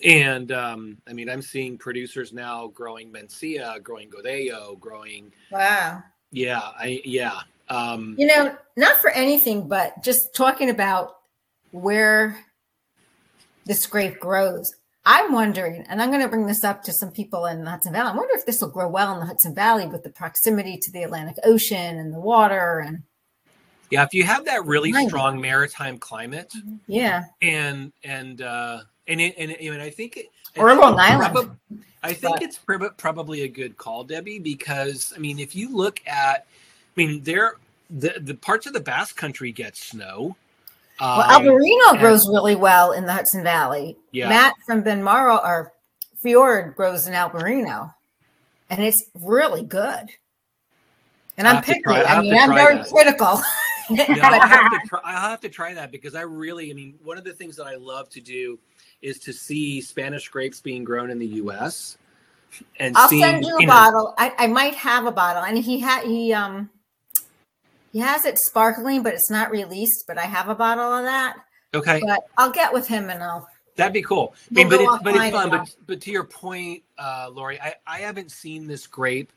[0.03, 5.31] And um, I mean, I'm seeing producers now growing Mencia, growing Godello, growing.
[5.51, 6.03] Wow.
[6.31, 7.41] Yeah, I yeah.
[7.69, 11.17] Um, You know, not for anything, but just talking about
[11.71, 12.37] where
[13.71, 14.75] this grape grows.
[15.05, 17.93] I'm wondering, and I'm going to bring this up to some people in the Hudson
[17.93, 18.11] Valley.
[18.11, 20.91] I wonder if this will grow well in the Hudson Valley with the proximity to
[20.91, 22.83] the Atlantic Ocean and the water.
[22.85, 23.03] And
[23.89, 25.07] yeah, if you have that really Right.
[25.07, 26.51] strong maritime climate,
[26.85, 30.25] yeah, and and uh, and it, and, and I think it,
[30.57, 31.33] I Or think Long Island.
[31.33, 31.57] prob-
[32.03, 35.73] I think But- it's prob- probably a good call, Debbie, because I mean, if you
[35.73, 37.53] look at, I mean, there
[37.89, 40.35] the the parts of the Basque Country get snow.
[41.01, 43.97] Well, Um, Albarino grows really well in the Hudson Valley.
[44.11, 44.29] Yeah.
[44.29, 45.73] Matt from Benmarl or
[46.21, 47.93] Fjord grows in Albarino,
[48.69, 50.09] and it's really good.
[51.37, 51.81] And I'm picky.
[51.81, 52.87] try- I mean, I'm very that.
[52.89, 53.41] critical.
[53.89, 56.97] No, I'll have, to try, I'll have to try that because I really, I mean,
[57.03, 58.57] one of the things that I love to do
[59.01, 61.97] is to see Spanish grapes being grown in the U.S.
[62.79, 64.13] and I'll seeing, send you a know, bottle.
[64.17, 66.69] I, I might have a bottle, and he had he um
[67.91, 70.05] he has it sparkling, but it's not released.
[70.07, 71.37] But I have a bottle of that.
[71.73, 73.47] Okay, But I'll get with him and I'll.
[73.77, 74.33] That'd be cool.
[74.51, 75.47] We'll mean, but go it's but it's fun.
[75.47, 79.31] about- But but to your point, uh, Lori, I, I haven't seen this grape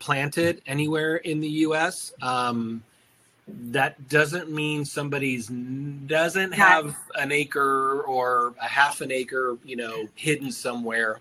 [0.00, 2.12] planted anywhere in the U.S.
[2.20, 2.82] Um,
[3.46, 10.08] that doesn't mean somebody's doesn't have an acre or a half an acre, you know,
[10.16, 11.20] hidden somewhere.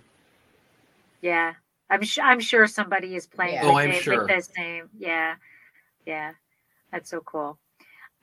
[1.21, 1.53] Yeah.
[1.91, 2.23] I'm sure.
[2.23, 3.55] I'm sure somebody is playing.
[3.55, 3.63] Yeah.
[3.65, 4.25] with Oh, I'm it- sure.
[4.25, 4.89] With the same.
[4.97, 5.35] Yeah.
[6.05, 6.31] Yeah.
[6.91, 7.57] That's so cool.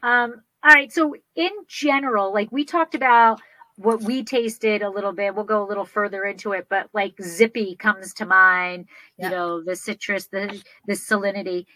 [0.02, 0.42] Um.
[0.64, 0.92] All right.
[0.92, 3.40] So in general, like we talked about
[3.76, 5.35] what we tasted a little bit.
[5.35, 8.87] We'll go a little further into it, but like Zippy comes to mind.
[9.18, 9.29] Yeah.
[9.29, 11.66] You know, the citrus, the the salinity.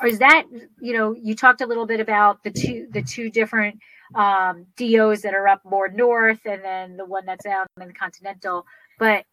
[0.00, 0.44] Or is that
[0.80, 1.14] you know?
[1.14, 3.78] You talked a little bit about the two the two different
[4.14, 7.94] um, DOs that are up more north, and then the one that's down in the
[7.94, 8.66] continental.
[8.98, 9.24] But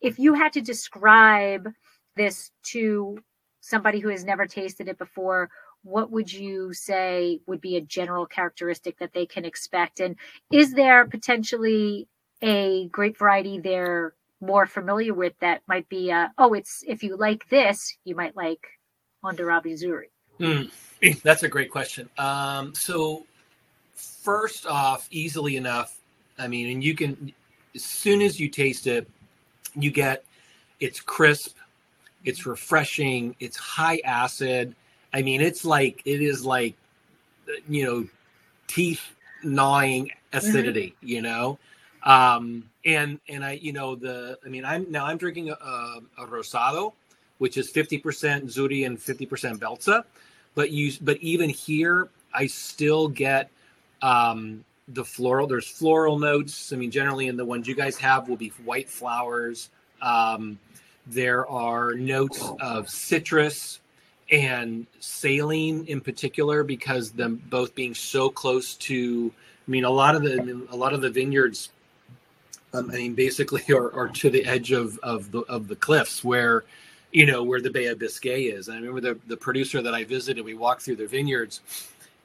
[0.00, 1.68] if you had to describe
[2.16, 3.18] this to
[3.60, 5.50] somebody who has never tasted it before,
[5.84, 10.00] what would you say would be a general characteristic that they can expect?
[10.00, 10.16] And
[10.50, 12.08] is there potentially
[12.42, 17.16] a grape variety they're more familiar with that might be, uh, oh, it's if you
[17.16, 18.66] like this, you might like
[19.24, 20.10] Ondarabi Zuri?
[20.40, 20.70] Mm,
[21.22, 22.08] that's a great question.
[22.18, 23.26] Um, so,
[23.94, 26.00] first off, easily enough,
[26.38, 27.32] I mean, and you can,
[27.74, 29.08] as soon as you taste it,
[29.74, 30.24] you get
[30.80, 31.56] it's crisp,
[32.24, 34.74] it's refreshing, it's high acid.
[35.14, 36.74] I mean, it's like, it is like,
[37.68, 38.06] you know,
[38.66, 39.00] teeth
[39.44, 41.58] gnawing acidity, you know?
[42.02, 46.00] Um, and, and I, you know, the, I mean, I'm now I'm drinking a, a,
[46.18, 46.92] a Rosado,
[47.38, 50.04] which is 50% Zuri and 50% Belza.
[50.54, 53.50] But you but even here i still get
[54.02, 56.72] um the floral there's floral notes.
[56.72, 59.70] I mean generally in the ones you guys have will be white flowers.
[60.02, 60.58] Um
[61.06, 63.80] there are notes of citrus
[64.30, 69.32] and saline in particular because them both being so close to
[69.66, 71.70] i mean a lot of the I mean, a lot of the vineyards
[72.72, 76.24] um, i mean basically are, are to the edge of of the of the cliffs
[76.24, 76.64] where
[77.14, 78.68] you know where the Bay of Biscay is.
[78.68, 80.44] And I remember the the producer that I visited.
[80.44, 81.60] We walked through their vineyards,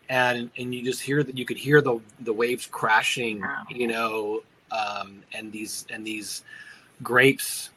[0.10, 3.40] and and you just hear that you could hear the the waves crashing.
[3.40, 3.64] Wow.
[3.70, 6.44] You know, um, and these and these
[7.04, 7.70] grapes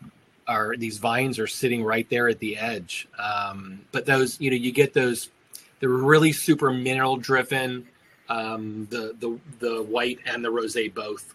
[0.46, 3.08] are these vines are sitting right there at the edge.
[3.18, 5.30] Um, but those you know you get those
[5.80, 7.86] they're really super mineral driven.
[8.28, 11.34] Um, the the the white and the rosé both.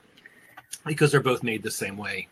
[0.85, 2.27] because they're both made the same way.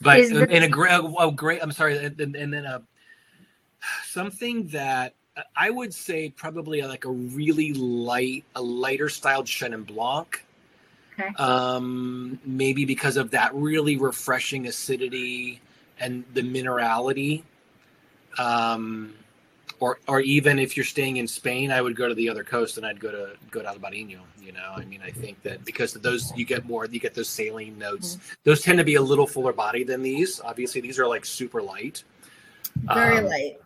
[0.00, 1.62] But Is in a great, oh, great.
[1.62, 2.82] I'm sorry, and, and and then a
[4.06, 5.14] something that
[5.56, 10.44] I would say probably like a really light, a lighter styled Chenin Blanc.
[11.18, 11.28] Okay.
[11.36, 15.60] Um, maybe because of that really refreshing acidity
[16.00, 17.42] and the minerality.
[18.38, 19.14] Um,
[19.80, 22.76] or or even if you're staying in Spain, I would go to the other coast
[22.78, 24.18] and I'd go to go to Albarino.
[24.40, 27.14] You know, I mean, I think that because of those, you get more, you get
[27.14, 28.18] those saline notes.
[28.44, 30.40] Those tend to be a little fuller body than these.
[30.40, 32.04] Obviously, these are like super light.
[32.92, 33.60] Very Um, light.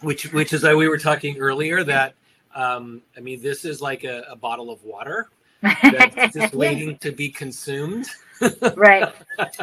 [0.00, 2.14] which which is like we were talking earlier that
[2.54, 5.28] um i mean this is like a, a bottle of water
[5.90, 8.06] that's just waiting to be consumed
[8.76, 9.14] right.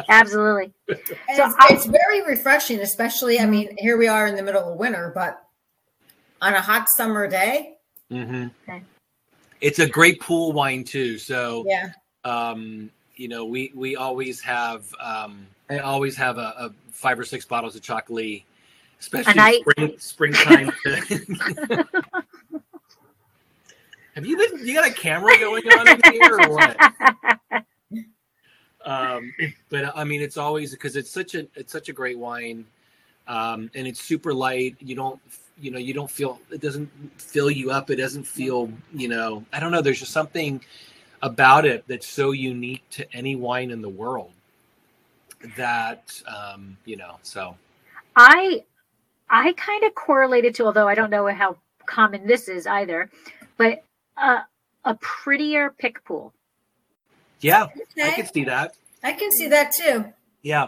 [0.08, 0.72] Absolutely.
[0.88, 1.00] And
[1.36, 3.38] So it's, I- it's very refreshing, especially.
[3.38, 5.44] I mean, here we are in the middle of winter, but
[6.40, 7.76] on a hot summer day,
[8.10, 8.48] mm-hmm.
[8.68, 8.82] Okay.
[9.60, 11.90] it's a great pool wine too so yeah,
[12.24, 17.24] um you know we we always have um i always have a, a five or
[17.24, 18.42] six bottles of Txakoli
[19.00, 19.60] especially night?
[19.60, 20.72] spring springtime
[24.14, 26.76] have you been you got a camera going on in here or what?
[28.84, 29.32] Um
[29.68, 32.64] but i mean it's always because it's such a it's such a great wine
[33.28, 34.74] um and it's super light.
[34.80, 35.20] You don't
[35.60, 37.90] you know you don't feel it doesn't fill you up.
[37.90, 40.60] It doesn't feel you know i don't know there's just something
[41.22, 44.32] about it that's so unique to any wine in the world
[45.56, 47.56] that um you know so.
[48.16, 48.64] I
[49.30, 53.10] I kind of correlated to, although I don't know how common this is either,
[53.56, 53.84] but
[54.16, 54.40] uh,
[54.84, 56.32] a prettier Picpoul.
[57.40, 57.68] yeah
[58.02, 60.12] i can see that I can see that too.
[60.42, 60.66] yeah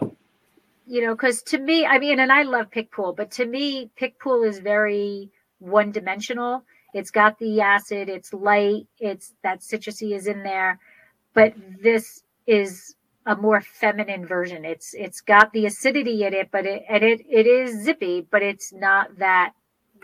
[0.87, 4.47] You know, because to me, I mean, and I love Picpoul, but to me, Picpoul
[4.47, 5.31] is very
[5.61, 6.65] one dimensional.
[6.93, 10.79] It's got the acid, it's light, it's that citrusy is in there,
[11.33, 14.65] but this is a more feminine version.
[14.65, 18.43] It's it's got the acidity in it, but it and it it is zippy, but
[18.43, 19.55] it's not that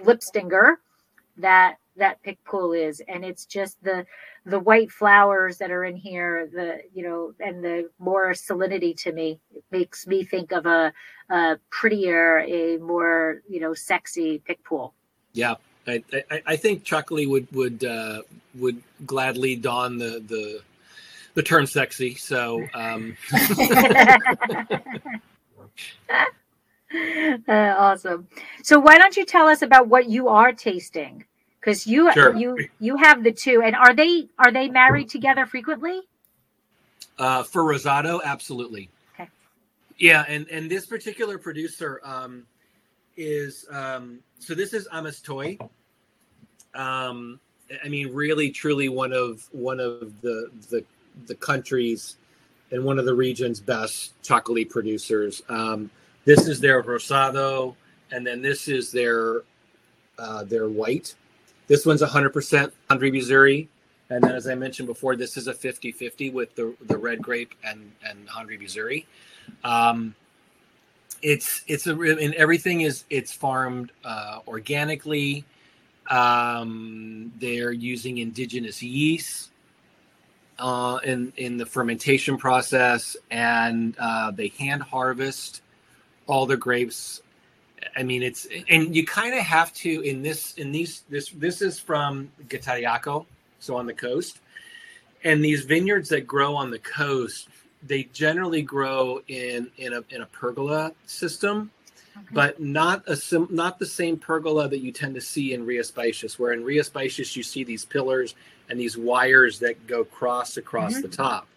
[0.02, 0.78] lip stinger
[1.36, 4.06] that that Picpoul is, and it's just the
[4.46, 9.12] the white flowers that are in here, the you know, and the more salinity to
[9.12, 10.92] me it makes me think of a,
[11.28, 14.92] a prettier, a more you know, sexy Picpoul.
[15.32, 18.22] Yeah, I, I, I think Txakoli would would uh,
[18.54, 20.62] would gladly don the the
[21.34, 22.14] the term sexy.
[22.14, 23.16] So um,
[27.48, 28.28] uh, awesome.
[28.62, 31.24] So why don't you tell us about what you are tasting?
[31.60, 32.34] Because you Sure.
[32.34, 36.00] you you have the two, and are they are they married together frequently?
[37.20, 38.88] uh, for Rosado, absolutely.
[39.14, 39.28] Okay.
[39.98, 42.46] Yeah, and and this particular producer um,
[43.16, 45.60] is um, so this is Ameztoi.
[46.74, 47.38] Um,
[47.84, 50.82] I mean, really, truly one of one of the the
[51.26, 52.16] the country's
[52.72, 55.42] and one of the region's best Txakoli producers.
[55.48, 55.90] Um,
[56.24, 57.74] this is their Rosado,
[58.12, 59.42] and then this is their
[60.18, 61.14] uh, their white.
[61.70, 62.32] This one's 100%
[62.90, 63.68] Hondarrabi Zuri.
[64.10, 67.22] And then, as I mentioned before, this is a 50 50 with the, the red
[67.22, 69.06] grape and, and Hondarrabi Zuri.
[69.62, 70.16] Um,
[71.22, 75.44] it's it's a and everything is it's farmed uh, organically.
[76.08, 79.52] Um, they're using indigenous yeast
[80.58, 85.62] uh, in in the fermentation process, and uh, they hand harvest
[86.26, 87.22] all the grapes.
[87.96, 91.62] I mean, it's and you kind of have to in this in these this this
[91.62, 93.26] is from Getariaco,
[93.60, 94.40] so on the coast,
[95.24, 97.48] and these vineyards that grow on the coast,
[97.86, 101.70] they generally grow in in a in a pergola system
[102.32, 105.92] but not a sim- not the same pergola that you tend to see in Rías
[105.92, 108.34] Baixas, where in Rías Baixas you see these pillars
[108.68, 111.02] and these wires that go cross across Mhm.
[111.02, 111.48] the top.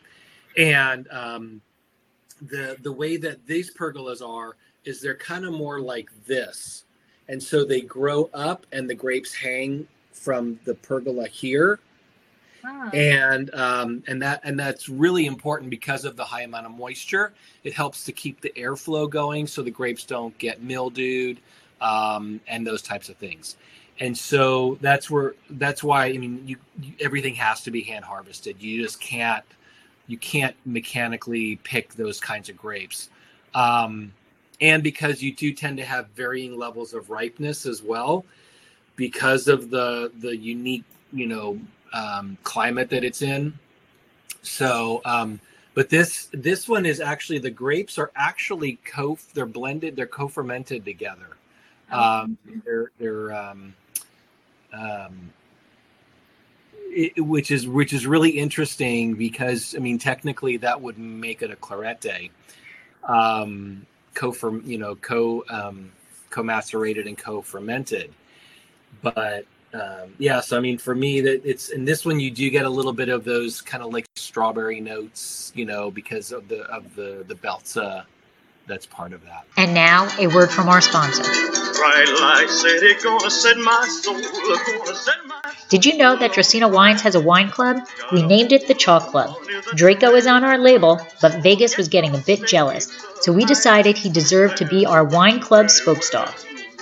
[0.58, 1.62] And um,
[2.42, 6.86] the the way that these pergolas are is they're kind of more like this,
[7.28, 11.80] and so they grow up and the grapes hang from the pergola here
[12.94, 17.34] and um, and that and that's really important because of the high amount of moisture.
[17.64, 21.40] It helps to keep the airflow going, so the grapes don't get mildewed
[21.82, 23.58] um, and those types of things.
[24.00, 28.06] And so that's where that's why I mean you, you everything has to be hand
[28.06, 28.62] harvested.
[28.62, 29.46] You just can't
[30.08, 33.10] you can't mechanically pick those kinds of grapes.
[33.54, 34.14] Um,
[34.64, 38.26] and because you do tend to have varying levels of ripeness as well,
[38.96, 41.60] because of the the unique you know
[41.94, 43.54] um, climate that it's in.
[44.42, 45.40] So, um,
[45.74, 50.86] but this this one is actually the grapes are actually co they're blended they're co-fermented
[50.86, 51.38] together.
[51.92, 53.74] Um, they're they're um,
[54.72, 55.34] um,
[56.74, 61.52] it, which is which is really interesting because I mean technically that would make it
[61.52, 62.32] a clarete,
[63.04, 64.34] um, co
[64.64, 65.92] you know co um,
[66.30, 68.14] co macerated and co fermented,
[69.02, 70.40] but um, yeah.
[70.40, 72.94] So I mean for me that it's in this one you do get a little
[72.94, 77.26] bit of those kind of like strawberry notes, you know, because of the of the
[77.28, 78.06] the Beltza
[78.68, 79.46] that's part of that.
[79.58, 81.24] And now a word from our sponsor.
[85.70, 87.78] Did you know that Dracena Wines has a wine club?
[88.12, 89.36] We named it the Chalk Club.
[89.76, 92.92] Draco is on our label, but Vegas was getting a bit jealous,
[93.22, 96.32] so we decided he deserved to be our wine club spokesdog.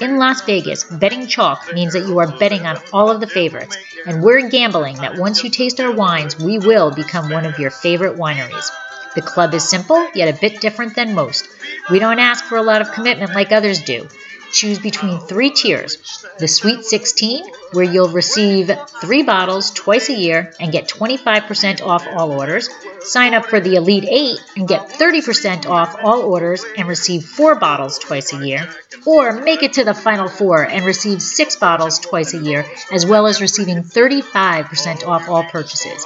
[0.02, 3.78] In Las Vegas, betting chalk means that you are betting on all of the favorites,
[4.06, 7.70] and we're gambling that once you taste our wines, we will become one of your
[7.72, 8.70] favorite wineries.
[9.16, 11.48] The club is simple, yet a bit different than most.
[11.90, 14.08] We don't ask for a lot of commitment like others do
[14.52, 20.54] choose between three tiers the Sweet 16, where you'll receive three bottles twice a year
[20.60, 22.70] and get 25% off all orders.
[23.02, 27.56] Sign up for the Elite 8 and get 30% off all orders and receive four
[27.56, 28.68] bottles twice a year.
[29.06, 33.06] Or make it to the Final Four and receive six bottles twice a year, as
[33.06, 36.06] well as receiving 35% off all purchases.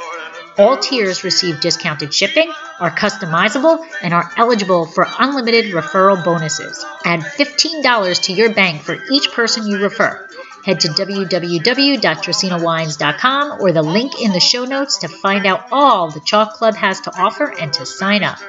[0.57, 2.49] All tiers receive discounted shipping,
[2.79, 6.85] are customizable, and are eligible for unlimited referral bonuses.
[7.03, 10.29] Add $15 to your bank for each person you refer.
[10.63, 16.21] Head to www.dracaenawines.com or the link in the show notes to find out all the
[16.21, 18.39] Chalk Club has to offer and to sign up.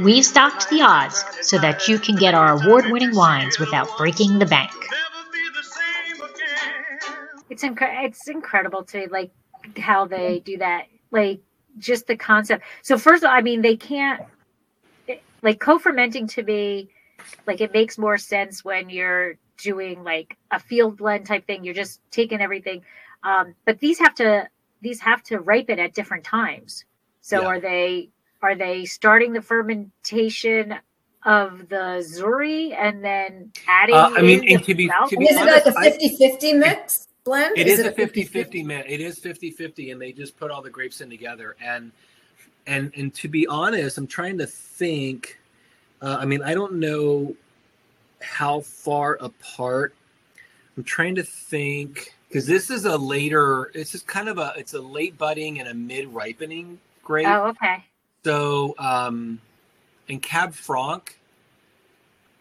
[0.00, 4.38] We've stocked the odds so that you can get our award winning wines without breaking
[4.38, 4.72] the bank.
[7.50, 9.30] It's, inc- it's incredible to like
[9.76, 10.86] how they do that.
[11.10, 11.40] Like
[11.80, 12.64] just the concept.
[12.82, 14.22] So first of all, I mean, they can't
[15.42, 16.88] like co-fermenting to me,
[17.46, 21.64] like it makes more sense when you're doing like a field blend type thing.
[21.64, 22.82] You're just taking everything.
[23.22, 24.48] Um, but these have to
[24.82, 26.84] these have to ripen at different times.
[27.20, 27.46] So yeah.
[27.46, 28.08] are they
[28.42, 30.74] are they starting the fermentation
[31.24, 33.94] of the Zuri and then adding?
[33.94, 37.08] Uh, I mean, and to be, to be is honest, it like a 50-50 mix?
[37.30, 37.56] Blend?
[37.56, 38.84] It is, is it a 50 50 man.
[38.86, 41.56] It is 50 50, and they just put all the grapes in together.
[41.62, 41.92] And
[42.66, 45.38] and and to be honest, I'm trying to think.
[46.02, 47.36] Uh, I mean, I don't know
[48.20, 49.94] how far apart.
[50.76, 53.70] I'm trying to think because this is a later.
[53.74, 54.52] This is kind of a.
[54.56, 57.28] It's a late budding and a mid ripening grape.
[57.28, 57.84] Oh, okay.
[58.24, 59.40] So, um,
[60.08, 61.18] and Cab Franc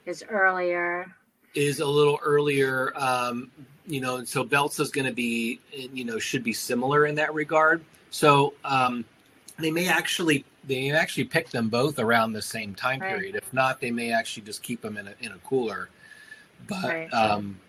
[0.06, 1.14] is earlier.
[1.56, 2.94] Is a little earlier.
[2.96, 3.52] Um,
[3.88, 7.34] you know, so Belts is going to be, you know, should be similar in that
[7.34, 7.84] regard.
[8.12, 9.04] So um,
[9.58, 13.10] they may actually they may actually pick them both around the same time right.
[13.10, 13.36] period.
[13.36, 15.90] If not, they may actually just keep them in a in a cooler.
[16.68, 17.14] But right.
[17.14, 17.60] um,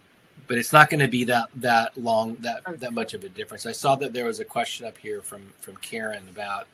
[0.46, 2.76] but it's not going to be that that long that okay.
[2.76, 3.66] that much of a difference.
[3.66, 6.66] I saw that there was a question up here from from Karen about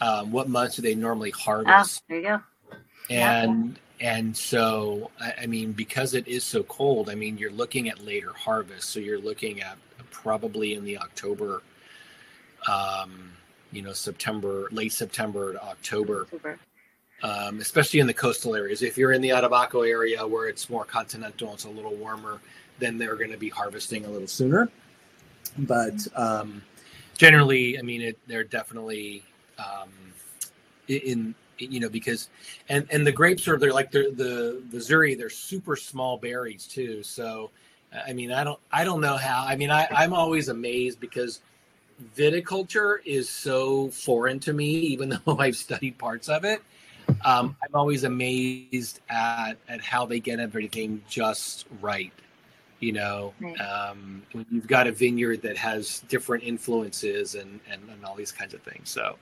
[0.00, 2.02] um, what months do they normally harvest?
[2.02, 2.40] Oh, there you go.
[3.10, 8.04] And and so I, mean because it is so cold i mean you're looking at
[8.04, 9.76] later harvest so you're looking at
[10.10, 11.62] probably in the october
[12.68, 13.32] um
[13.72, 16.58] you know september late september to october, october.
[17.20, 18.80] Um, especially in the coastal areas.
[18.80, 22.40] If you're in the Arabako area where it's more continental it's a little warmer
[22.78, 24.68] then they're going to be harvesting a little sooner.
[25.58, 26.62] But um
[27.16, 29.24] generally i mean it, they're definitely
[29.58, 29.88] um
[30.86, 32.28] in you know because
[32.68, 36.66] and and the grapes are they're like the the the zuri they're super small berries
[36.66, 37.02] too.
[37.02, 37.50] So
[38.06, 41.40] i mean i don't i don't know how i mean i i'm always amazed because
[42.14, 46.62] viticulture is so foreign to me even though i've studied parts of it.
[47.24, 52.12] Um, i'm always amazed at at how they get everything just right
[52.80, 53.34] you know?
[53.40, 53.60] Right.
[53.60, 58.32] um, when you've got a vineyard that has different influences and, and and all these
[58.32, 58.88] kinds of things.
[58.90, 59.16] So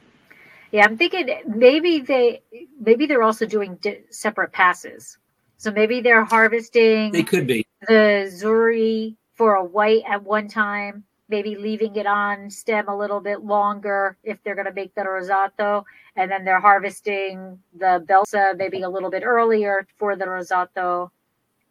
[0.73, 2.43] yeah, I'm thinking maybe they
[2.81, 5.19] maybe they're also doing di- separate passes.
[5.59, 7.13] So maybe they're harvesting.
[7.13, 12.51] They could be the Zuri for a white at one time, maybe leaving it on
[12.51, 15.85] stem a little bit longer if they're going to make the rosato,
[16.17, 21.11] and then they're harvesting the Beltza maybe a little bit earlier for the rosato,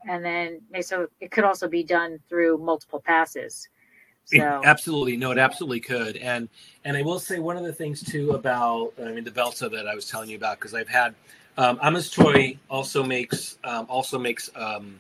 [0.08, 3.68] and then so it could also be done through multiple passes.
[4.28, 4.62] So.
[4.64, 6.50] absolutely, no, it absolutely could, and
[6.84, 9.88] and I will say one of the things too about I mean the Beltza that
[9.88, 11.14] I was telling you about because I've had
[11.58, 11.80] um,
[12.12, 15.00] Toy also makes um, also makes um,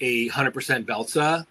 [0.00, 1.46] a hundred percent Beltza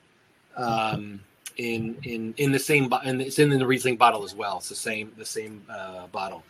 [0.55, 1.21] um,
[1.57, 4.57] in in in the same and it's in the Riesling bottle as well.
[4.57, 6.43] It's the same the same uh, bottle,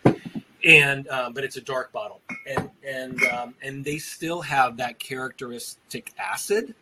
[0.63, 4.97] and um, but it's a dark bottle, and and um, and they still have that
[4.97, 6.73] characteristic acid.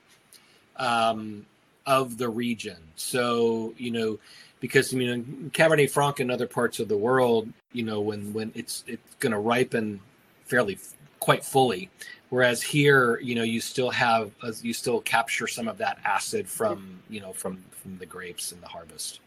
[0.77, 1.45] Um,
[1.85, 2.77] of the region.
[2.95, 4.19] So, you know,
[4.59, 8.51] because you know Cabernet Franc in other parts of the world, you know, when when
[8.55, 9.99] it's it's going to ripen
[10.45, 10.77] fairly
[11.19, 11.89] quite fully,
[12.29, 16.47] whereas here, you know, you still have uh, you still capture some of that acid
[16.47, 19.19] from you know from from the grapes and the harvest.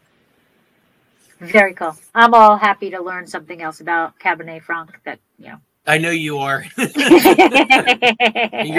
[1.39, 1.95] Very cool.
[2.13, 5.57] I'm all happy to learn something else about Cabernet Franc that you know.
[5.87, 6.65] I know you are.
[6.77, 6.89] You're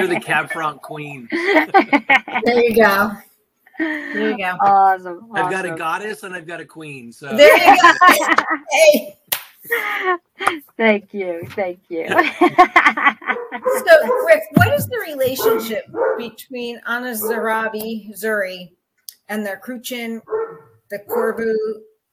[0.07, 1.27] the Cab Franc queen.
[1.33, 3.13] There you go.
[3.81, 4.57] There you go.
[4.63, 5.31] Awesome.
[5.35, 7.13] I've got a goddess and I've got a queen.
[7.13, 7.93] So There you go.
[8.71, 9.17] Hey.
[10.77, 11.47] Thank you.
[11.51, 12.07] Thank you.
[12.09, 12.17] So,
[14.27, 15.85] Rick, what is the relationship
[16.17, 18.71] between Hondarrabi, Zuri,
[19.29, 20.21] and their Crouchen,
[20.91, 21.55] the Courbu,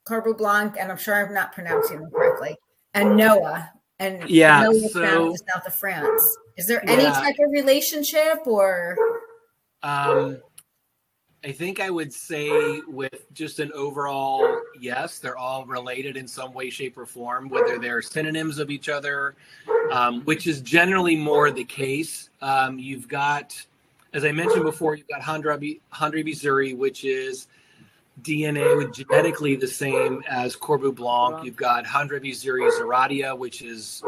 [0.07, 2.55] Courbu Blanc, and I'm sure I'm not pronouncing them correctly,
[2.93, 6.37] and Noah, and Yeah, Noah found so- in the south of France.
[6.57, 8.97] Is there any type of relationship or?
[9.83, 10.41] Um,
[11.47, 16.53] I think I would say with just an overall yes, they're all related in some
[16.53, 19.33] way, shape, or form, whether they're synonyms of each other,
[19.89, 22.29] um, which is generally more the case.
[22.41, 23.65] Um, you've got,
[24.11, 27.47] as I mentioned before, you've got Hondarrabi, Handribizuri, which is
[28.23, 31.45] DNA with genetically the same as Courbu Blanc.
[31.45, 34.03] You've got Hondarrabi Zuri Zerratia, which is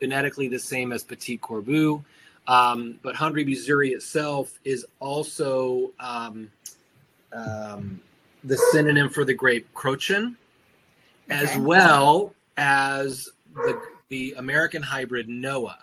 [0.00, 2.04] genetically the same as Petit Courbu.
[2.46, 6.50] Um, but Hondarrabi Zuri itself is also um,
[7.34, 8.00] um,
[8.44, 10.36] the synonym for the grape Crouchen,
[11.30, 11.60] as Okay.
[11.60, 15.78] well as the the American hybrid Noah.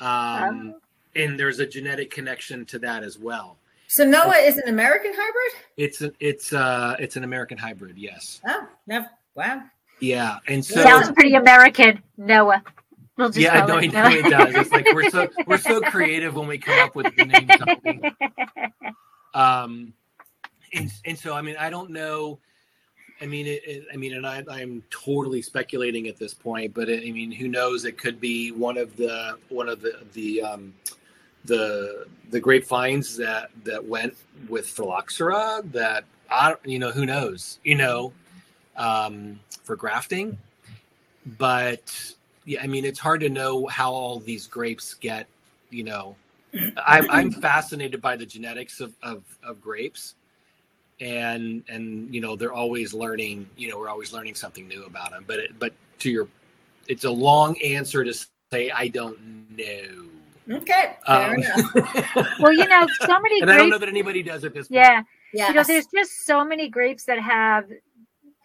[0.00, 0.74] Um,
[1.16, 3.56] and there's a genetic connection to that as well.
[3.88, 5.64] So Noah is an American hybrid?
[5.76, 8.40] It's a, it's uh it's an American hybrid, yes.
[8.46, 9.10] Oh, never.
[9.34, 9.62] Wow.
[10.00, 12.62] Yeah, and so Sounds pretty American, Noah.
[13.16, 14.54] We'll just yeah, call no, it it, no, it does.
[14.54, 17.50] It's like we're so we're so creative when we come up with the names.
[19.34, 19.92] um
[20.74, 22.38] and, and so i mean i don't know
[23.20, 26.88] i mean it, it, i mean and I, i'm totally speculating at this point but
[26.88, 27.84] it, i mean who knows?
[27.84, 30.74] It could be one of the one of the the um
[31.44, 34.14] the the grapevines that that went
[34.48, 38.12] with phylloxera that i you know who knows you know
[38.76, 40.36] um for grafting.
[41.38, 42.14] But
[42.44, 45.26] yeah i mean it's hard to know how all these grapes get
[45.70, 46.16] you know
[46.84, 50.14] I'm, I'm fascinated by the genetics of, of, of grapes
[51.00, 55.10] and and you know they're always learning you know we're always learning something new about
[55.10, 56.28] them but it, but to your
[56.88, 58.14] it's a long answer to
[58.52, 59.18] say i don't
[59.56, 60.06] know
[60.50, 60.96] Okay.
[61.10, 61.64] Fair Um, enough.
[62.38, 64.70] well, you know, so many and i don't know that anybody does at this point
[64.76, 65.48] Yeah, Yeah.
[65.48, 67.66] you know, there's just so many grapes that have.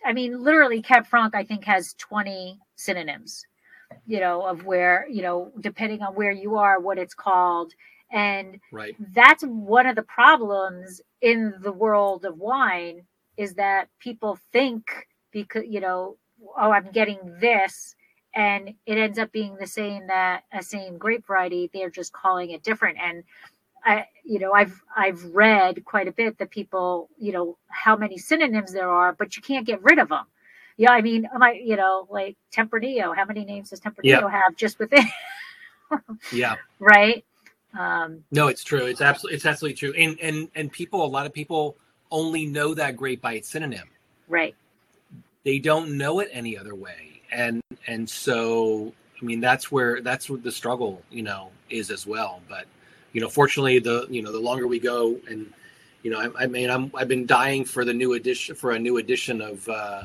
[0.05, 3.45] I mean, literally, Cab Franc I think has 20 synonyms.
[4.07, 7.73] You know, of where you know, depending on where you are, what it's called,
[8.11, 8.95] and right.
[9.13, 13.01] that's one of the problems in the world of wine
[13.37, 16.17] is that people think because you know
[16.57, 17.95] oh i'm getting this
[18.35, 21.69] and it ends up being the same that a same grape variety.
[21.73, 22.97] They're just calling it different.
[23.01, 23.23] And
[23.85, 28.17] i you know i've i've read quite a bit that people you know how many
[28.17, 30.25] synonyms there are but you can't get rid of them
[30.75, 34.29] yeah i mean am i you know like tempranillo how many names does tempranillo Yeah.
[34.29, 35.05] have just within?
[36.33, 36.55] Yeah.
[36.79, 37.23] Right
[37.77, 38.85] um no it's true.
[38.85, 39.93] It's absolutely it's absolutely true.
[39.93, 41.75] And and and people a lot of people
[42.11, 43.87] only know that grape by its synonym.
[44.27, 44.55] Right.
[45.43, 47.21] They don't know it any other way.
[47.31, 52.05] And and so i mean that's where that's what the struggle you know is as
[52.05, 52.41] well.
[52.47, 52.65] But
[53.15, 55.51] you know fortunately the you know the longer we go and
[56.03, 58.79] you know i, I mean i'm i've been dying for the new edition for a
[58.79, 60.03] new edition of uh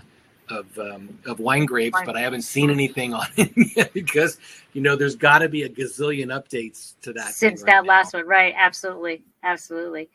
[0.50, 4.38] of um, of wine grapes, Wine but I haven't seen anything on it yet because
[4.72, 7.88] you know there's got to be a gazillion updates to that since right that now.
[7.88, 10.08] last one right absolutely absolutely.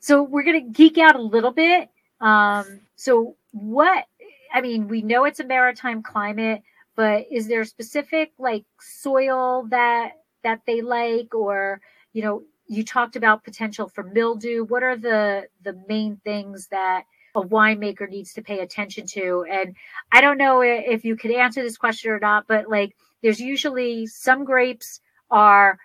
[0.00, 1.88] So we're gonna geek out a little bit
[2.20, 4.04] um so what
[4.52, 6.62] i mean we know it's a maritime climate
[6.94, 10.12] but is there specific like soil that
[10.44, 11.80] that they like or
[12.12, 14.64] you know you talked about potential for mildew.
[14.64, 17.04] What are the the main things that
[17.34, 19.74] a winemaker needs to pay attention to and
[20.12, 24.06] i don't know if you could answer this question or not but like there's usually
[24.06, 25.78] some grapes are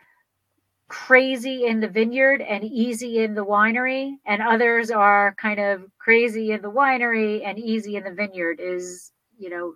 [0.87, 6.51] crazy in the vineyard and easy in the winery and others are kind of crazy
[6.51, 9.75] in the winery and easy in the vineyard is you know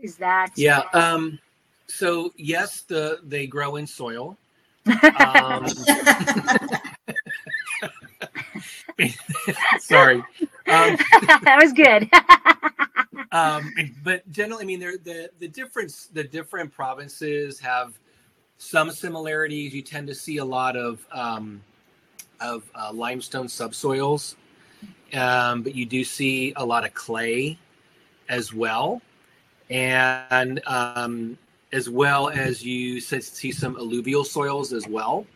[0.00, 0.82] is that Yeah.
[0.92, 1.38] Um,
[1.86, 4.36] so yes, the they grow in soil.
[5.20, 5.66] Um,
[9.80, 10.16] sorry.
[10.16, 10.96] Um,
[11.44, 12.10] that was good
[13.32, 13.72] um,
[14.02, 16.06] but generally, I mean, there the the difference.
[16.06, 17.98] The different provinces have
[18.58, 19.74] some similarities.
[19.74, 21.62] You tend to see a lot of um,
[22.40, 24.36] of uh, limestone subsoils
[25.14, 27.58] um, but you do see a lot of clay
[28.28, 29.00] as well,
[29.70, 31.38] and um,
[31.72, 35.26] as well as you see some alluvial soils as well.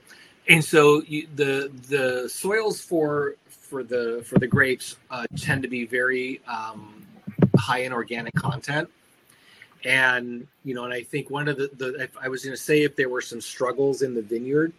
[0.48, 3.36] And so you, the the soils for
[3.72, 7.06] for the for the grapes uh, tend to be very um,
[7.56, 8.86] high in organic content.
[9.84, 12.82] And you know, and I think one of the, the I was going to say
[12.82, 14.74] if there were some struggles in the vineyard,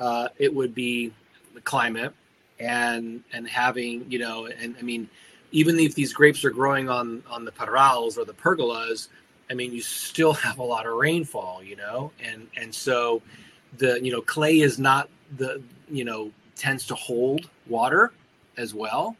[0.00, 1.12] uh, it would be
[1.52, 2.14] the climate
[2.58, 5.10] and and having you know, and I mean,
[5.50, 9.08] even if these grapes are growing on on the parrals or the pergolas,
[9.50, 13.20] I mean, you still have a lot of rainfall, you know, and and so
[13.76, 18.10] the you know clay is not the you know tends to hold water
[18.56, 19.16] as well.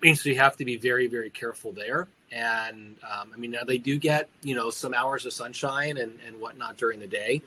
[0.00, 2.08] I mean, so you have to be very very careful there.
[2.30, 6.18] And um, I mean, now they do get you know some hours of sunshine and
[6.26, 7.42] and whatnot during the day,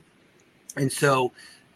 [0.76, 1.32] and so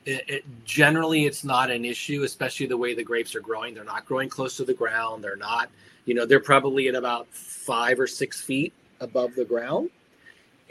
[0.06, 3.74] it, it, generally it's not an issue, especially the way the grapes are growing.
[3.74, 5.24] They're not growing close to the ground.
[5.24, 5.70] They're not,
[6.06, 9.89] you know, they're probably at about five or six feet above the ground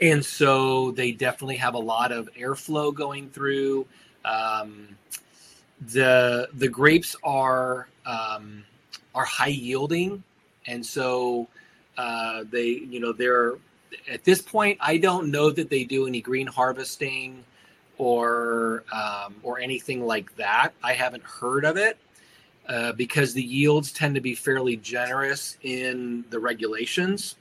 [0.01, 3.85] and so they definitely have a lot of airflow going through.
[4.25, 4.89] Um,
[5.81, 8.63] the the grapes are um,
[9.13, 10.23] are high yielding,
[10.67, 11.47] and so
[11.97, 13.55] uh, they you know they're
[14.09, 14.77] at this point.
[14.81, 17.43] I don't know that they do any green harvesting
[17.97, 20.71] or um, or anything like that.
[20.83, 21.97] I haven't heard of it.
[22.67, 27.35] Uh, because the yields tend to be fairly generous in the regulations,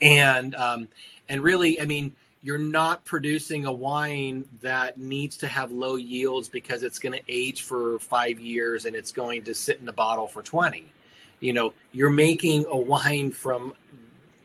[0.00, 0.86] and um,
[1.28, 2.14] and really, I mean,
[2.44, 7.22] you're not producing a wine that needs to have low yields because it's going to
[7.26, 10.84] age for five years and it's going to sit in the bottle for 20.
[11.40, 13.72] You know, you're making a wine from,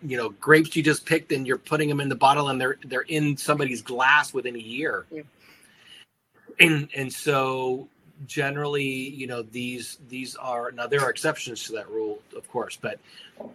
[0.01, 2.77] you know, grapes you just picked and you're putting them in the bottle and they're
[2.85, 5.05] they're in somebody's glass within a year.
[5.11, 5.23] Yeah.
[6.57, 7.89] And and so
[8.27, 12.77] generally, you know, these these are now there are exceptions to that rule, of course,
[12.81, 12.97] but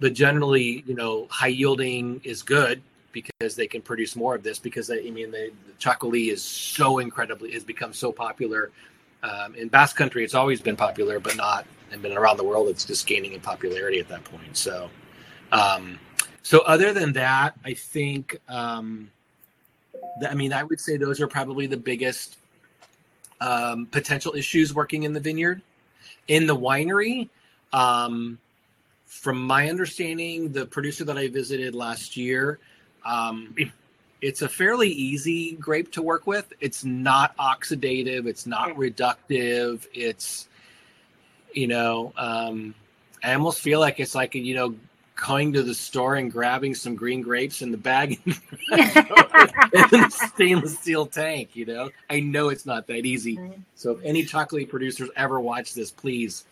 [0.01, 2.83] but generally, you know, high yielding is good
[3.15, 7.53] because they can produce more of this because I mean the, Chacolí is so incredibly
[7.53, 8.71] has become so popular
[9.23, 10.25] um, in Basque Country.
[10.25, 12.69] It's always been popular, but not and been around the world.
[12.69, 14.57] It's just gaining in popularity at that point.
[14.57, 14.91] So,
[15.53, 15.99] um,
[16.43, 19.11] so other than that, I think um,
[20.29, 22.37] I mean I would say those are probably the biggest
[23.41, 25.63] um, potential issues working in the vineyard.
[26.27, 27.29] In the winery,
[27.73, 28.39] um,
[29.05, 32.59] from my understanding, the producer that I visited last year
[33.05, 33.55] um,
[34.21, 36.53] it's a fairly easy grape to work with.
[36.61, 38.27] It's not oxidative.
[38.27, 39.87] It's not reductive.
[39.93, 40.49] It's,
[41.53, 42.75] you know, um,
[43.23, 44.75] I almost feel like it's like, you know,
[45.17, 48.35] going to the store and grabbing some green grapes in the bag in
[48.73, 51.91] the stainless steel tank, you know?
[52.09, 53.39] I know it's not that easy.
[53.77, 56.45] So if any Txakoli producers ever watch this, please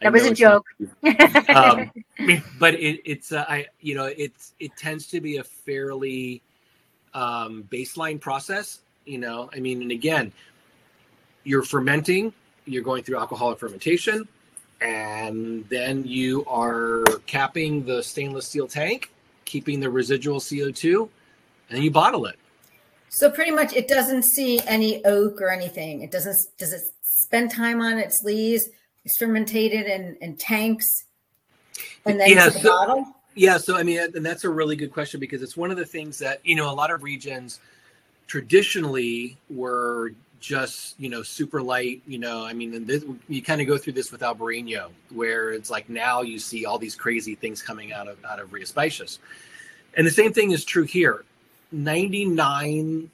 [0.00, 0.66] that was a joke.
[1.54, 1.90] um,
[2.58, 6.42] but it, it's uh, I you know it's it tends to be a fairly
[7.14, 8.80] um, baseline process.
[9.04, 10.32] You know, I mean, and again,
[11.44, 12.32] you're fermenting,
[12.66, 14.28] you're going through alcoholic fermentation,
[14.80, 19.10] and then you are capping the stainless steel tank,
[19.44, 21.10] keeping the residual CO2, and
[21.76, 22.36] then you bottle it.
[23.08, 26.02] So pretty much, it doesn't see any oak or anything.
[26.02, 26.36] It doesn't.
[26.58, 28.68] Does it spend time on its lees?
[29.04, 30.86] It's fermented in, in tanks
[32.06, 33.06] and then yeah, the so, bottle?
[33.34, 35.86] Yeah, so I mean, and that's a really good question because it's one of the
[35.86, 37.60] things that you know a lot of regions
[38.26, 42.02] traditionally were just you know super light.
[42.06, 45.70] You know, I mean, this, you kind of go through this with Albarino, where it's
[45.70, 49.18] like now you see all these crazy things coming out of out of Rías Baixas,
[49.96, 51.24] and the same thing is true here.
[51.72, 53.10] Ninety nine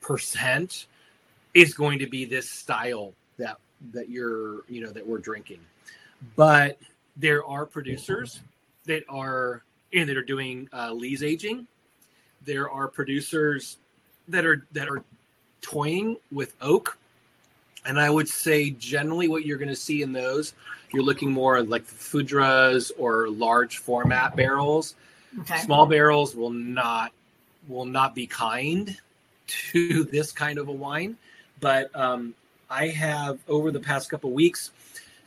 [0.00, 0.86] percent
[1.54, 3.58] is going to be this style that
[3.92, 5.58] that you're you know that we're drinking
[6.36, 6.78] but
[7.16, 8.40] there are producers
[8.86, 11.66] that are and that are doing uh, lees aging.
[12.44, 13.78] There are producers
[14.28, 15.04] that are that are
[15.60, 16.98] toying with oak.
[17.84, 20.54] And i would say generally what you're going to see in those
[20.92, 24.94] you're looking more like foudres or large format barrels.
[25.40, 25.58] Okay.
[25.60, 27.12] small barrels will not
[27.68, 28.98] will not be kind
[29.46, 31.16] to this kind of a wine.
[31.60, 32.34] But um,
[32.68, 34.70] I have over the past couple weeks,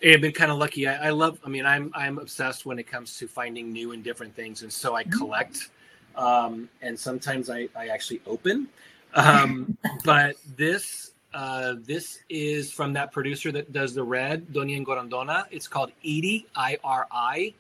[0.03, 0.87] I've been kind of lucky.
[0.87, 1.39] I, I, love.
[1.45, 4.71] I mean, I'm I'm obsessed when it comes to finding new and different things, and
[4.71, 5.17] so I mm-hmm.
[5.17, 5.69] collect.
[6.15, 8.67] Um, and sometimes I I actually open.
[9.13, 15.45] Um, but this uh, this is from that producer that does the red Doniene Gorrondona.
[15.51, 17.53] It's called Iri I R I,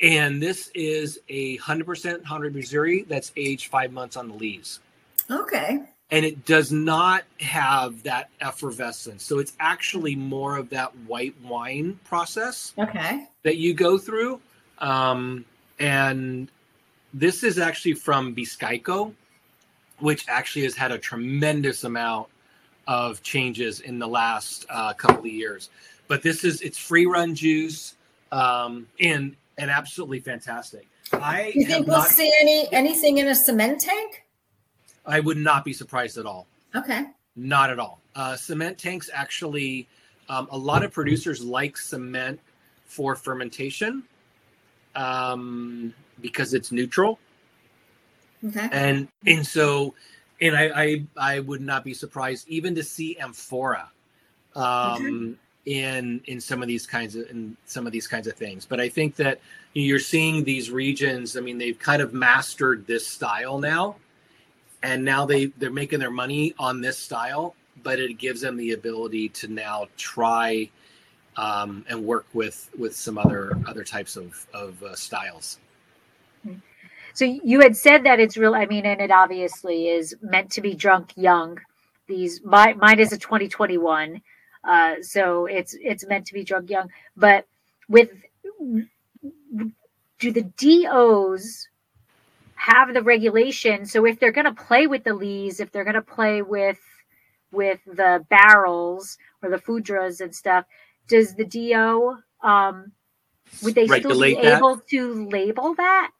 [0.00, 4.80] and this is a hundred percent Hondarrabi Zuri that's aged five months on the leaves.
[5.30, 5.80] Okay.
[6.10, 9.24] And it does not have that effervescence.
[9.24, 13.26] So it's actually more of that white wine process Okay.
[13.42, 14.40] that you go through.
[14.78, 15.44] Um,
[15.78, 16.50] and
[17.12, 19.12] this is actually from Bizkaiko,
[20.00, 22.28] which actually has had a tremendous amount
[22.86, 25.70] of changes in the last uh, couple of years.
[26.06, 27.94] But this is it's free run juice
[28.30, 30.86] um, and and absolutely fantastic.
[31.12, 34.23] I You have think we'll not, see any anything in a cement tank?
[35.06, 36.46] I would not be surprised at all.
[36.74, 37.06] Okay.
[37.36, 38.00] Not at all.
[38.14, 39.86] Uh, cement tanks actually,
[40.28, 42.40] um, a lot of producers like cement
[42.86, 44.04] for fermentation
[44.94, 47.18] um, because it's neutral,
[48.46, 48.68] Okay.
[48.72, 49.94] and and so,
[50.40, 53.90] and I I, I would not be surprised even to see amphora
[54.54, 55.36] um,
[55.66, 58.64] in in some of these kinds of in some of these kinds of things.
[58.64, 59.40] But I think that
[59.72, 61.36] you're seeing these regions.
[61.36, 63.96] I mean, they've kind of mastered this style now,
[64.84, 67.56] and now they they're making their money on this style.
[67.82, 70.70] But it gives them the ability to now try
[71.36, 75.58] um, and work with with some other other types of of uh, styles.
[77.14, 78.54] So you had said that it's real.
[78.54, 81.58] I mean, and it obviously is meant to be drunk young.
[82.06, 84.20] These my mine is a 2021,
[84.62, 86.90] uh, so it's it's meant to be drunk young.
[87.16, 87.46] But
[87.88, 88.10] with
[90.18, 91.68] do the DOs
[92.64, 93.86] have the regulation?
[93.86, 96.78] So if they're going to play with the lees, if they're going to play with
[97.52, 100.64] with the barrels or the foudres and stuff,
[101.06, 102.92] does the DO um,
[103.62, 104.58] would they still be Regulate that?
[104.58, 106.10] able to label that?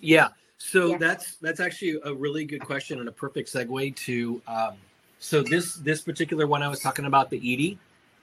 [0.00, 0.28] Yeah.
[0.58, 0.98] So Yeah.
[0.98, 4.40] that's that's actually a really good question and a perfect segue to.
[4.46, 4.74] Um,
[5.18, 7.78] so this this particular one I was talking about the Edie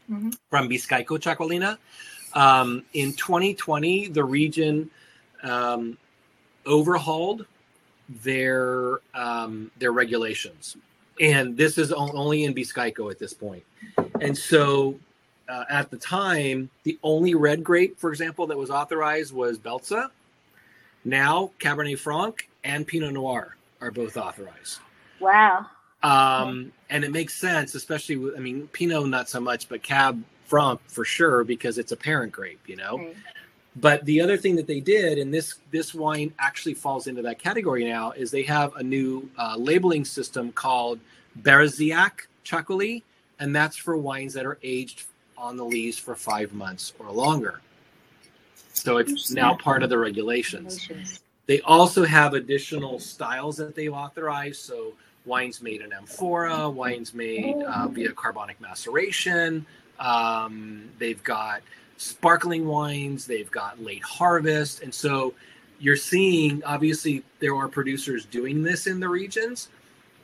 [0.10, 0.36] Mhm.
[0.50, 1.78] from Bizkaiko Txakolina.
[2.34, 4.90] Um, in 2020, the region
[5.44, 5.98] um,
[6.66, 7.46] overhauled
[8.24, 10.78] their um, their regulations,
[11.20, 13.64] and this is only in Bizkaiko at this point.
[14.20, 15.00] And so,
[15.50, 20.10] uh, at the time, the only red grape, for example, that was authorized was Beltza.
[21.04, 24.80] Now, Cabernet Franc and Pinot Noir are both authorized.
[25.20, 25.66] Wow.
[26.04, 30.24] Um, and it makes sense, especially with, I mean, Pinot not so much, but Cab
[30.46, 32.98] Franc for sure because it's a parent grape, you know.
[32.98, 33.16] Right.
[33.78, 37.40] But the other thing that they did, and this this wine actually falls into that
[37.40, 41.00] category now, is they have a new uh, labeling system called
[41.42, 43.04] Berziac Chacoli,
[43.40, 45.06] and that's for wines that are aged
[45.38, 47.62] on the lees for five months or longer.
[48.74, 50.90] So it's now part of the regulations.
[51.48, 54.62] They also have additional styles that they've authorized.
[54.62, 54.94] So
[55.26, 59.66] wines made in amphora, wines made uh, via carbonic maceration.
[60.00, 61.62] Um, they've got
[62.02, 63.28] sparkling wines.
[63.28, 65.34] They've got late harvest, and so
[65.80, 69.70] you're seeing obviously there are producers doing this in the regions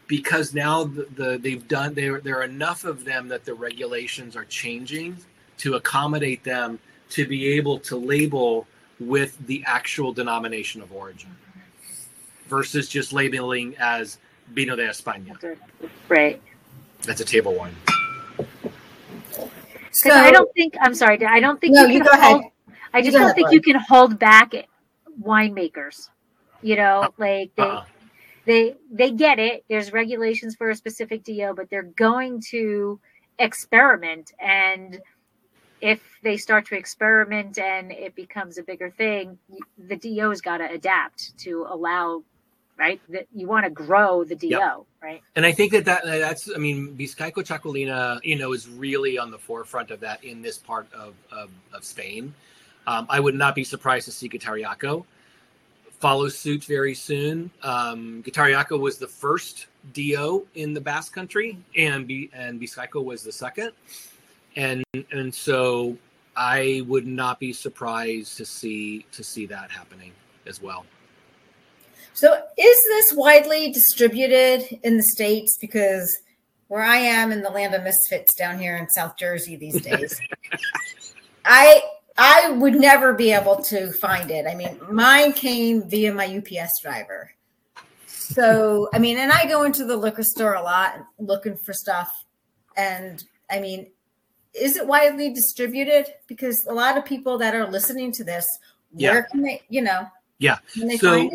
[0.08, 4.36] because now the, the they've done there there are enough of them that the regulations
[4.36, 5.18] are changing
[5.58, 8.66] to accommodate them to be able to label
[9.00, 11.30] with the actual denomination of origin
[12.48, 14.18] versus just labeling as
[14.54, 15.58] Vino de España.
[16.08, 16.42] Right.
[17.04, 17.76] That's a table wine.
[20.04, 21.24] So 'Cause I don't think I'm sorry.
[21.26, 22.32] I don't think no, you you can go ahead.
[22.42, 22.44] hold.
[22.94, 23.54] I just don't think Lauren.
[23.54, 24.54] you can hold back
[25.22, 26.10] winemakers.
[26.62, 27.86] You know, uh, like they Uh-uh.
[28.46, 29.66] they they get it.
[29.70, 33.00] There's regulations for a specific DO, but they're going to
[33.40, 35.00] experiment and
[35.80, 39.38] if they start to experiment and it becomes a bigger thing,
[39.78, 42.24] the DO's got to adapt to allow,
[42.78, 43.02] right?
[43.10, 44.82] That you want to grow the DO, Yep.
[45.02, 45.22] right?
[45.36, 49.32] And I think that, that that's, I mean, Bizkaiko Txakolina, you know, is really on
[49.32, 52.34] the forefront of that in this part of, of, of Spain.
[52.86, 55.06] Um, I would not be surprised to see Getariaco
[56.00, 57.50] follow suit very soon.
[57.64, 63.24] Um, Getariaco was the first DO in the Basque Country, and B, and Vizcaico was
[63.24, 63.72] the second.
[64.56, 65.98] And and so
[66.36, 70.12] I would not be surprised to see to see that happening
[70.46, 70.86] as well.
[72.18, 75.56] So is this widely distributed in the states?
[75.62, 76.18] Because
[76.68, 80.20] where I am in the land of misfits down here in South Jersey these days,
[81.46, 81.80] I
[82.18, 84.48] I would never be able to find it.
[84.48, 87.32] I mean, mine came via my UPS driver.
[88.08, 92.12] So I mean, and I go into the liquor store a lot looking for stuff.
[92.76, 93.92] And I mean,
[94.56, 96.08] is it widely distributed?
[96.26, 98.48] Because a lot of people that are listening to this,
[98.96, 99.12] Yeah.
[99.12, 100.08] where can they, you know,
[100.40, 100.58] Yeah.
[101.00, 101.30] So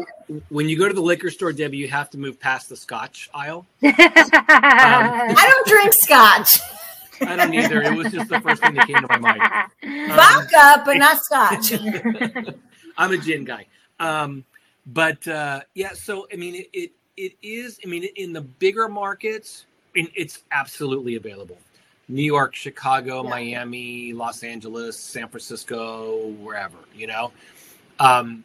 [0.49, 3.29] when you go to the liquor store, Debbie, you have to move past the Scotch
[3.35, 3.67] aisle.
[3.83, 6.61] I don't drink scotch.
[7.21, 7.83] I don't either.
[7.83, 9.41] It was just the first thing that came to my mind.
[10.11, 11.73] Vodka, but not scotch.
[12.97, 13.67] I'm a gin guy.
[14.01, 14.45] Um,
[14.87, 17.79] but uh, yeah, so I mean, it, it it is.
[17.85, 21.59] I mean, in the bigger markets, it's absolutely available.
[22.09, 23.31] New York, Chicago, Yeah.
[23.31, 26.79] Miami, Los Angeles, San Francisco, wherever.
[26.95, 27.33] You know,
[28.01, 28.45] um,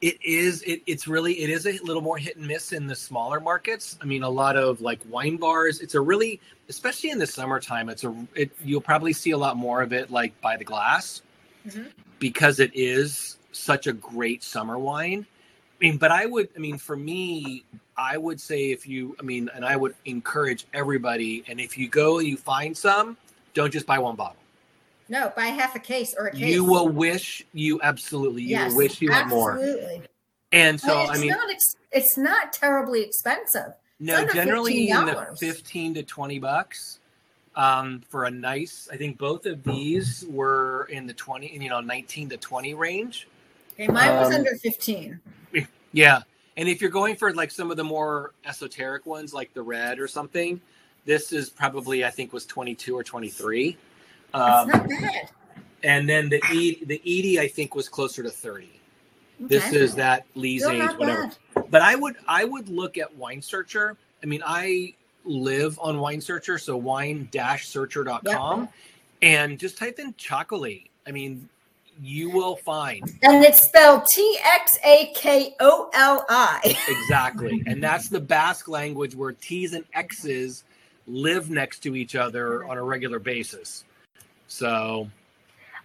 [0.00, 0.62] it is.
[0.62, 1.34] It, it's really.
[1.40, 3.98] It is a little more hit and miss in the smaller markets.
[4.00, 5.80] I mean, a lot of like wine bars.
[5.80, 7.88] It's a really, especially in the summertime.
[7.88, 8.14] It's a.
[8.34, 11.22] It you'll probably see a lot more of it like by the glass,
[11.66, 11.90] Mhm.
[12.18, 15.26] because it is such a great summer wine.
[15.80, 16.48] I mean, but I would.
[16.56, 17.64] I mean, for me,
[17.96, 19.16] I would say if you.
[19.18, 21.44] I mean, and I would encourage everybody.
[21.48, 23.16] And if you go, you find some.
[23.54, 24.36] Don't just buy one bottle.
[25.08, 26.52] No, buy half a case or a case.
[26.52, 28.42] You will wish you absolutely.
[28.42, 29.52] You Yes, will wish you had more.
[29.52, 30.02] absolutely.
[30.52, 33.72] And so, I mean, not ex- it's not terribly expensive.
[34.00, 35.38] No, generally in the $15.
[35.38, 36.98] 15 to 20 bucks
[37.56, 38.88] um, for a nice.
[38.92, 43.26] I think both of these were in the 20, you know, 19 to 20 range.
[43.74, 45.20] Okay, mine was Um, under fifteen.
[45.92, 46.22] Yeah.
[46.56, 49.98] And if you're going for like some of the more esoteric ones, like the red
[49.98, 50.60] or something,
[51.04, 53.70] this is probably, I think, was 22 or 23.
[53.72, 53.78] That's
[54.38, 55.30] Um, not bad.
[55.82, 58.70] and then the e, the Edie, I think, was closer to 30.
[59.40, 61.30] This is that Lee's Still age, whatever.
[61.54, 61.70] bad.
[61.70, 63.96] but I would I would look at Wine Searcher.
[64.22, 68.68] I mean, I live on Wine Searcher, so wine-searcher.com,
[69.22, 70.86] and just type in Txakoli.
[71.06, 71.48] I mean,
[72.02, 76.76] you will find And it's spelled T X A K O L I.
[76.88, 80.64] exactly, and that's the Basque language where T's and X's
[81.06, 83.84] live next to each other on a regular basis.
[84.48, 85.08] So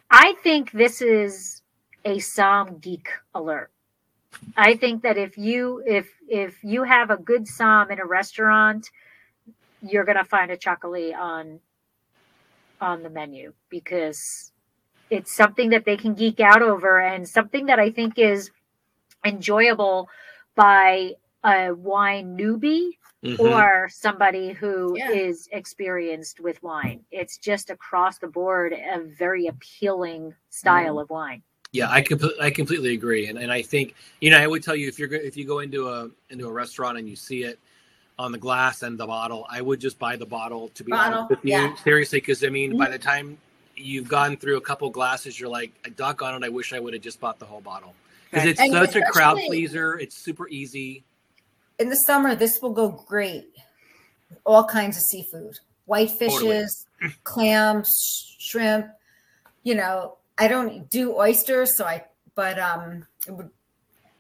[0.10, 1.62] I think this is
[2.06, 3.70] a somm geek alert.
[4.58, 8.90] I think that if you if if you have a good somm in a restaurant,
[9.82, 11.60] you're gonna find a Txakoli on
[12.82, 14.52] on the menu because
[15.10, 18.50] it's something that they can geek out over and something that I think is
[19.26, 20.10] enjoyable
[20.56, 23.40] by a wine newbie mhm.
[23.40, 25.58] or somebody who is Yeah.
[25.58, 27.04] experienced with wine.
[27.12, 31.42] It's just across the board a very appealing style of wine.
[31.72, 34.76] Yeah, I completely, I completely agree, and and I think you know I would tell
[34.76, 37.44] you if you're go- if you go into a into a restaurant and you see
[37.44, 37.58] it
[38.20, 41.22] on the glass and the bottle, I would just buy the bottle to be Bottle,
[41.22, 41.76] honest with you, yeah.
[41.84, 43.40] seriously, because I mean by the time
[43.76, 47.02] you've gone through a couple glasses, you're like, doggone it, I wish I would have
[47.02, 47.96] just bought the whole bottle
[48.30, 48.52] because Right.
[48.52, 49.98] it's And such a crowd pleaser.
[49.98, 51.04] It's super easy.
[51.80, 53.50] In the summer, this will go great.
[54.46, 55.56] All kinds of seafood,
[55.86, 56.86] white fishes,
[57.24, 57.90] clams,
[58.40, 58.88] shrimp.
[59.64, 62.04] You know, I don't do oysters, so I.
[62.36, 63.50] But um, it would.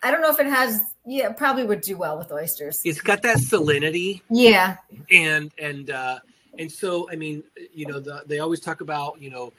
[0.01, 0.80] I don't know if it has.
[1.06, 2.80] Yeah, it probably would do well with oysters.
[2.86, 4.78] It's got that salinity Yeah,
[5.12, 6.20] and and uh
[6.60, 7.43] and so i mean
[7.74, 9.51] you know the, they always talk about you know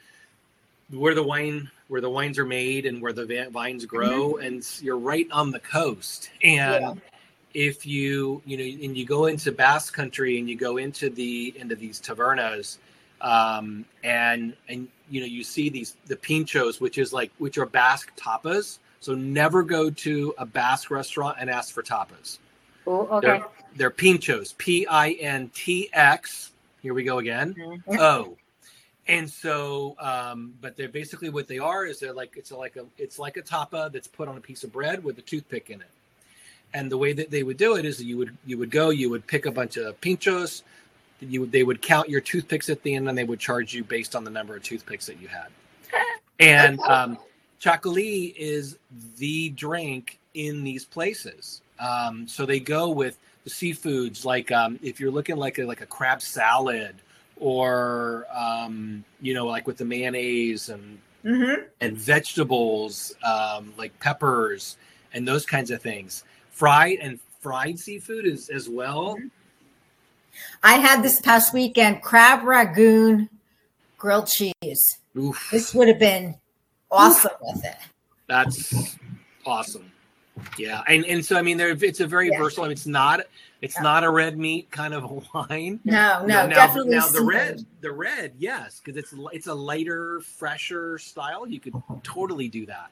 [0.91, 4.97] where the wine where the wines are made and where the vines grow and you're
[4.97, 6.93] right on the coast and Yeah.
[7.55, 11.53] If you you know and you go into basque country and you go into the
[11.57, 12.77] into these tavernas
[13.21, 17.65] um and and you know you see these the pinchos which is like which are
[17.65, 22.37] basque tapas so never go to a basque restaurant and ask for tapas
[22.87, 23.27] Oh, okay.
[23.27, 23.45] they're,
[23.75, 26.51] they're pinchos, P I N T X.
[26.81, 27.55] Here we go again.
[27.55, 27.99] Mhm.
[27.99, 28.37] O.
[29.07, 32.85] And so, um, but they're basically what they are is they're like it's like a
[32.97, 35.81] it's like a tapa that's put on a piece of bread with a toothpick in
[35.81, 35.87] it.
[36.75, 38.89] And the way that they would do it is that you would you would go
[38.89, 40.63] you would pick a bunch of pinchos,
[41.21, 43.81] you would- they would count your toothpicks at the end and they would charge you
[43.81, 45.47] based on the number of toothpicks that you had.
[46.37, 47.17] And um,
[47.61, 48.77] Txakoli is
[49.15, 51.61] the drink in these places.
[51.79, 55.79] Um, so they go with the seafoods, like um, if you're looking like a, like
[55.79, 56.95] a crab salad,
[57.37, 61.63] or um, you know, like with the mayonnaise and mm-hmm.
[61.79, 64.75] and vegetables, um, like peppers
[65.13, 66.25] and those kinds of things.
[66.55, 69.17] Fried and fried seafood is as well.
[70.63, 73.27] I had this past weekend crab ragoon
[73.97, 74.99] grilled cheese.
[75.17, 76.35] Oof, This would have been
[76.89, 77.75] awesome with it.
[78.27, 78.97] that's
[79.45, 79.91] awesome.
[80.57, 82.37] Yeah, and and so I mean, there it's a very Yeah.
[82.37, 82.71] versatile.
[82.71, 83.19] It's not
[83.61, 83.81] it's Yeah.
[83.83, 85.81] not a red meat kind of wine.
[85.83, 86.95] No, no, now, definitely.
[86.95, 87.27] Now the seafood.
[87.27, 91.45] red, the red, yes, because it's it's a lighter, fresher style.
[91.45, 92.91] You could totally do that,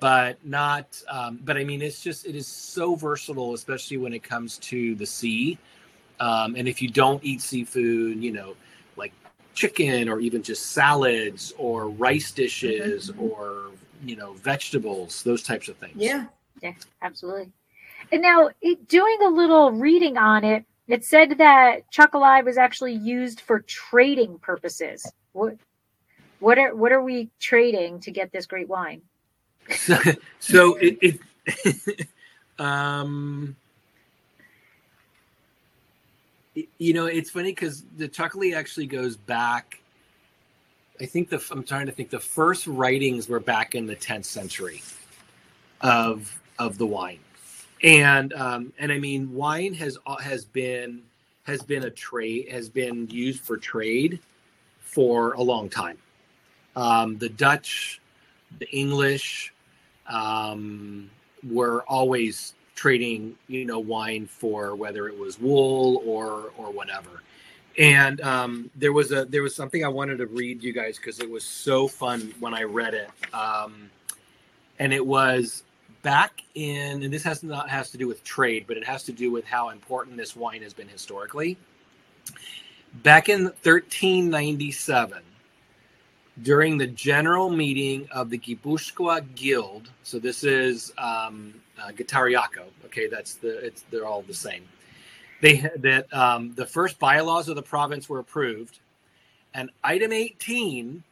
[0.00, 1.00] but not.
[1.08, 4.94] Um, but I mean, it's just it is so versatile, especially when it comes to
[4.94, 5.58] the sea.
[6.20, 8.54] Um, and if you don't eat seafood, you know,
[8.96, 9.12] like
[9.54, 13.70] chicken or even just salads or rice dishes or
[14.04, 15.96] you know vegetables, those types of things.
[15.96, 16.26] Yeah.
[16.62, 16.72] Yeah,
[17.02, 17.52] absolutely.
[18.12, 22.94] And now, it, doing a little reading on it, it said that Txakoli was actually
[22.94, 25.10] used for trading purposes.
[25.32, 25.56] What,
[26.38, 29.02] what are what are we trading to get this great wine?
[30.40, 32.08] so it, it
[32.58, 33.56] um
[36.56, 39.80] Y- You know, it's funny because the Txakoli actually goes back.
[41.00, 42.10] I think the I'm trying to think.
[42.10, 44.82] The first writings were back in the 10th century
[45.80, 47.18] of of the wine,
[47.82, 51.02] and um, and I mean, wine has has been
[51.44, 54.20] has been a trade has been used for trade
[54.80, 55.98] for a long time.
[56.76, 58.00] Um, the Dutch,
[58.60, 59.53] the English,
[60.08, 61.10] um,
[61.48, 67.22] were always trading, you know, wine for whether it was wool or or whatever.
[67.76, 71.20] And um, there was a there was something I wanted to read you guys because
[71.20, 73.10] it was so fun when I read it.
[73.32, 73.90] Um,
[74.78, 75.62] and it was
[76.02, 79.12] back in, and this has not has to do with trade, but it has to
[79.12, 81.56] do with how important this wine has been historically.
[83.02, 85.18] Back in 1397,
[86.42, 89.90] during the general meeting of the Gipuzkoa Guild.
[90.02, 92.64] So this is um, uh, Getariaco.
[92.86, 94.64] Okay, that's the it's they're all the same.
[95.40, 98.78] They that um, the first bylaws of the province were approved,
[99.52, 101.02] and item 18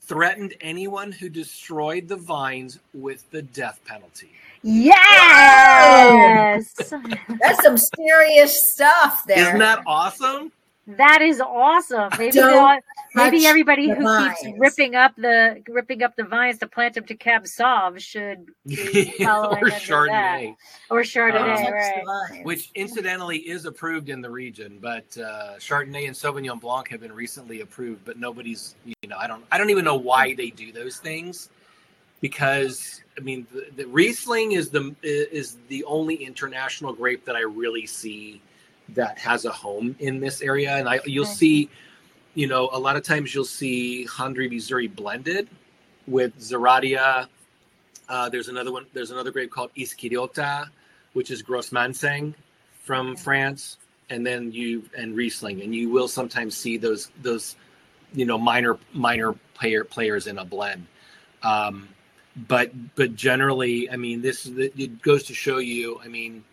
[0.00, 4.30] threatened anyone who destroyed the vines with the death penalty.
[4.62, 9.38] Yes, That's some serious stuff there.
[9.38, 10.50] Isn't that awesome?
[10.86, 12.10] That is awesome.
[12.16, 12.40] Maybe
[13.14, 14.38] maybe everybody who vines.
[14.40, 18.46] keeps ripping up the ripping up the vines to plant them to Cab Sauv should
[18.66, 19.82] be following or under that.
[19.82, 20.56] Chardonnay.
[20.90, 22.44] or Chardonnay, touch the right?
[22.44, 27.12] which incidentally is approved in the region but uh, chardonnay and sauvignon blanc have been
[27.12, 30.72] recently approved but nobody's you know i don't i don't even know why they do
[30.72, 31.48] those things
[32.20, 37.40] because i mean the, the riesling is the is the only international grape that i
[37.40, 38.40] really see
[38.90, 41.32] that has a home in this area and i you'll Okay.
[41.34, 41.70] see
[42.34, 45.48] you know a lot of times you'll see Hondarrabi Zuri blended
[46.06, 47.26] with Zerratia.
[48.08, 48.86] Uh, there's another one.
[48.92, 50.68] There's another grape called Izkiriota,
[51.14, 52.34] which is Gros Manseng
[52.82, 53.78] from France,
[54.10, 57.56] and then you and Riesling, and you will sometimes see those those
[58.14, 60.86] you know minor minor player players in a blend.
[61.42, 61.88] Um,
[62.48, 65.98] but but generally, I mean, this it goes to show you.
[66.04, 66.44] I mean,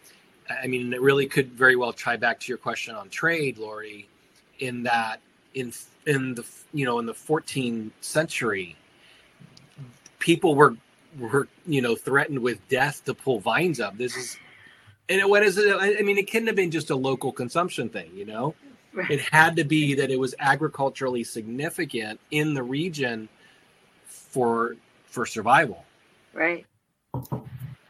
[0.62, 4.08] I mean, it really could very well tie back to your question on trade, Lori,
[4.60, 5.20] in that
[5.54, 5.72] in
[6.06, 8.76] in the you know in the 14th century,
[10.20, 10.76] people were
[11.20, 13.98] were you know threatened with death to pull vines up.
[13.98, 14.38] This is
[15.10, 15.76] and it, what is it?
[15.76, 18.56] I I mean, it couldn't have been just a local consumption thing, you know.
[18.94, 19.10] Right.
[19.10, 23.28] It had to be that it was agriculturally significant in the region
[24.06, 24.76] for
[25.06, 25.84] for survival.
[26.34, 26.66] Right.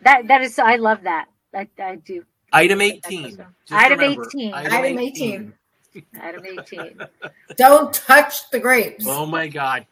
[0.01, 0.59] That that is.
[0.59, 1.27] I love that.
[1.53, 2.25] I, I do.
[2.53, 3.25] Item That's 18.
[3.25, 3.37] awesome.
[3.65, 4.53] Just Item remember, 18.
[4.53, 5.53] Item 18.
[6.21, 6.99] Item eighteen.
[7.55, 9.05] Don't touch the grapes.
[9.07, 9.85] Oh my God.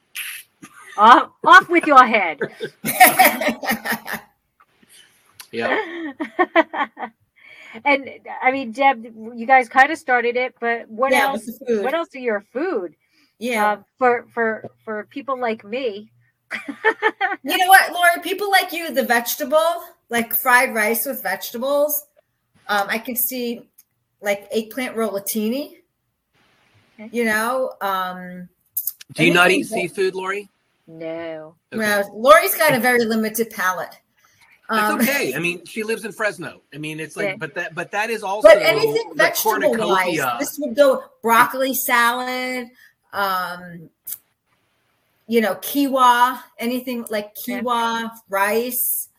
[0.97, 2.39] off, off with your head.
[5.51, 5.77] Yeah.
[7.85, 8.09] and
[8.41, 9.05] I mean, Deb,
[9.35, 11.45] you guys kind of started it, but what yeah, else?
[11.45, 11.83] with the food.
[11.83, 12.95] What else are your food?
[13.37, 13.71] Yeah.
[13.71, 16.09] Uh, for for for people like me.
[17.43, 18.21] You know what, Laura?
[18.21, 22.05] People like you, the vegetable, like fried rice with vegetables.
[22.71, 23.67] Um, I can see
[24.21, 25.73] like eggplant rollatini.
[26.97, 27.09] Okay.
[27.11, 28.47] You know, um,
[29.13, 30.47] Do you not eat Anything seafood, Lori?
[30.87, 31.55] no.
[31.73, 31.79] Okay.
[31.79, 33.99] well, Lori's got a very limited palate.
[34.69, 35.33] That's Um, okay.
[35.35, 36.61] I mean, she lives in Fresno.
[36.73, 37.35] I mean, it's like, Yeah.
[37.35, 42.69] but that, but that is also But anything vegetable wise, this would go broccoli salad,
[43.11, 43.89] um,
[45.27, 47.59] you know, quinoa, anything like Yeah.
[47.61, 49.09] quinoa, rice,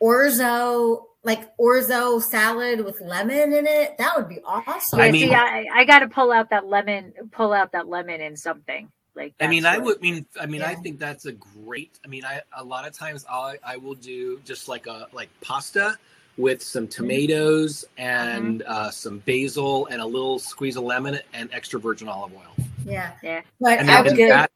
[0.00, 3.96] orzo, like orzo salad with lemon in it.
[3.98, 4.98] That would be awesome.
[4.98, 7.88] Yeah, I mean- see, I, I got to pull out that lemon, pull out that
[7.88, 9.34] lemon in something like.
[9.40, 11.98] I mean, that's I would mean, I mean, I think that's a great.
[12.04, 15.28] I mean, I a lot of times I I will do just like a like
[15.40, 15.96] pasta
[16.38, 16.90] with some Mm-hmm.
[17.02, 22.32] tomatoes and uh, some basil and a little squeeze of lemon and extra virgin olive
[22.34, 22.66] oil.
[22.86, 23.12] yeah.
[23.22, 23.42] Yeah.
[23.60, 24.50] But I mean, I and would, that,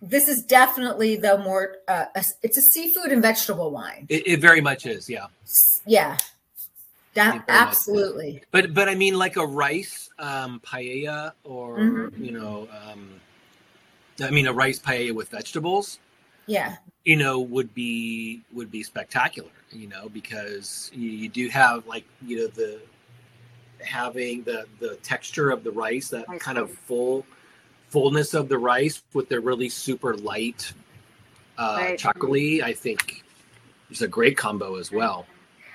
[0.00, 4.06] this is definitely the more, uh, a, it's a seafood and vegetable wine.
[4.08, 5.26] it, it very much is, yeah.
[5.86, 6.18] Yeah.
[7.14, 8.42] That, absolutely.
[8.52, 12.18] But but I mean, like a rice um, paella or Mhm.
[12.24, 13.20] you know, um,
[14.22, 15.98] I mean, a rice paella with vegetables.
[16.46, 16.76] Yeah.
[17.04, 22.04] you know would be would be spectacular you know because you, you do have like
[22.26, 22.80] you know the
[23.84, 27.26] having the the texture of the rice that Rice kind of full
[27.90, 30.72] fullness of the rice with the really super light
[31.58, 31.98] uh Right.
[31.98, 33.24] Txakoli i think
[33.90, 35.26] is a great combo as well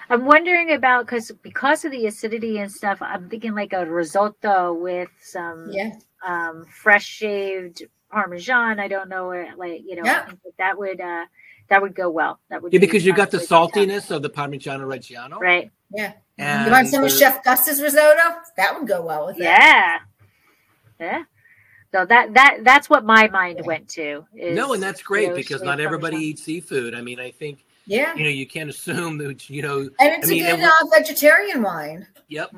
[0.09, 3.01] I'm wondering about because because of the acidity and stuff.
[3.01, 5.91] I'm thinking like a risotto with some Yeah.
[6.25, 8.79] um, fresh shaved parmesan.
[8.79, 10.23] I don't know where, like you know, Yeah.
[10.23, 11.25] I think that, that would uh,
[11.69, 12.39] that would go well.
[12.49, 15.71] That would yeah be because you got the saltiness of the parmigiano reggiano right?
[15.89, 16.13] Yeah.
[16.37, 18.41] And You want some of Chef Gus's risotto?
[18.57, 19.43] That would go well with it.
[19.43, 19.99] Yeah.
[20.99, 21.23] Yeah.
[21.93, 24.25] So that that that's what my mind went to.
[24.35, 26.95] Is, no, and that's great you know, because not everybody eats seafood.
[26.95, 28.15] I mean, I think Yeah.
[28.15, 29.81] you know you can't assume that you know.
[29.81, 32.07] And it's I mean, a good uh, vegetarian wine.
[32.29, 32.55] Yep,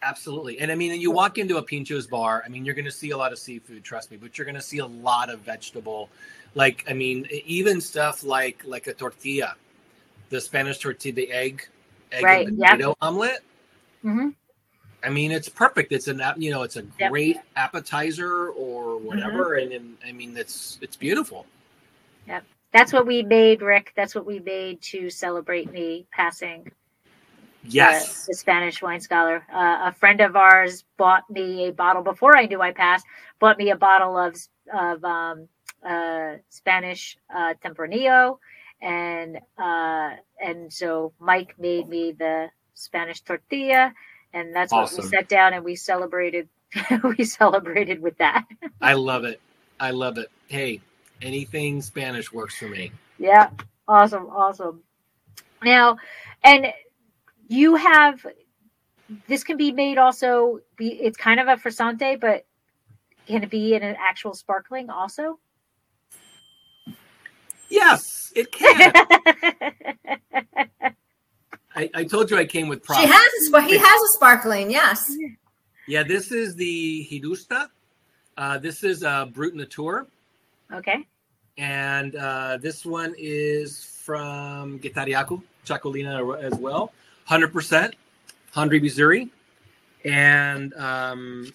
[0.00, 0.60] absolutely.
[0.60, 2.42] And I mean, you walk into a Pincho's bar.
[2.46, 4.54] I mean, you're going to see a lot of seafood, trust me, but you're going
[4.54, 6.08] to see a lot of vegetable.
[6.54, 9.56] Like, I mean, even stuff like like a tortilla,
[10.30, 11.68] the Spanish tortilla, the egg,
[12.12, 12.70] egg Right, and yeah.
[12.70, 13.40] potato omelet.
[14.02, 14.34] Mhm.
[15.02, 15.92] I mean, it's perfect.
[15.92, 17.08] It's an you know, it's a Yep.
[17.08, 21.46] great appetizer or whatever, and, and I mean, it's it's beautiful.
[22.26, 22.40] Yeah.
[22.72, 23.92] That's what we made, Rick.
[23.96, 26.70] That's what we made to celebrate me passing
[27.64, 28.24] Yes.
[28.26, 29.44] the, the Spanish wine scholar.
[29.52, 33.06] Uh, a friend of ours bought me a bottle before I knew I passed.
[33.38, 34.36] Bought me a bottle of
[34.72, 35.48] of um,
[35.84, 38.38] uh, Spanish uh, Tempranillo,
[38.82, 43.92] and uh, and so Mike made me the Spanish tortilla,
[44.32, 46.48] and that's what we sat down and we celebrated.
[47.18, 48.46] we celebrated with that.
[48.80, 49.40] I love it.
[49.80, 50.28] I love it.
[50.48, 50.80] Hey,
[51.22, 52.92] anything Spanish works for me.
[53.18, 53.50] Yeah,
[53.88, 54.82] awesome, awesome.
[55.62, 55.98] Now,
[56.44, 56.72] and
[57.48, 58.24] you have
[59.26, 60.60] this can be made also.
[60.76, 62.46] Be it's kind of a frisante, but
[63.26, 65.38] can it be in an actual sparkling also?
[67.68, 68.92] Yes, it can.
[71.76, 73.00] I, I told you I came with props.
[73.02, 75.10] She has a sp- he has a sparkling, yes.
[75.86, 77.68] Yeah, this is the Hidusta.
[78.36, 80.06] Uh, this is uh, Brut Natur.
[80.72, 81.06] okay,
[81.58, 86.92] And uh, this one is from Getariaco, Txakolina as well.
[87.28, 87.92] 100%,
[88.54, 89.30] Hondarrabi Zuri.
[90.04, 91.52] And um,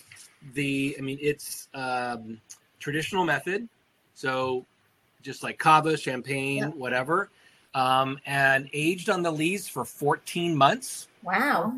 [0.53, 2.39] the, I mean, it's um,
[2.80, 3.68] traditional method.
[4.13, 4.66] So
[5.24, 6.68] just like cava, champagne, Yeah.
[6.70, 7.30] whatever.
[7.76, 11.07] Um, and aged on the lees for 14 months.
[11.21, 11.76] Wow.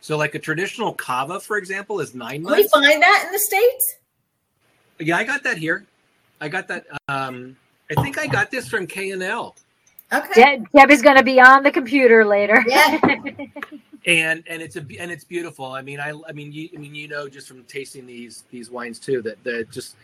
[0.00, 3.38] So like a traditional cava, for example, is nine Can we find that in the
[3.38, 3.96] States?
[4.98, 5.86] Yeah, I got that here.
[6.40, 6.86] I got that.
[7.08, 7.56] Um,
[7.90, 9.54] I think I got this from K and L,
[10.12, 10.58] Okay.
[10.58, 12.64] De- Deb is going to be on the computer later.
[12.66, 12.98] Yeah.
[14.06, 15.66] and and it's a and it's beautiful.
[15.66, 18.70] I mean, I I mean, you I mean, you know, just from tasting these these
[18.70, 19.94] wines too, that that just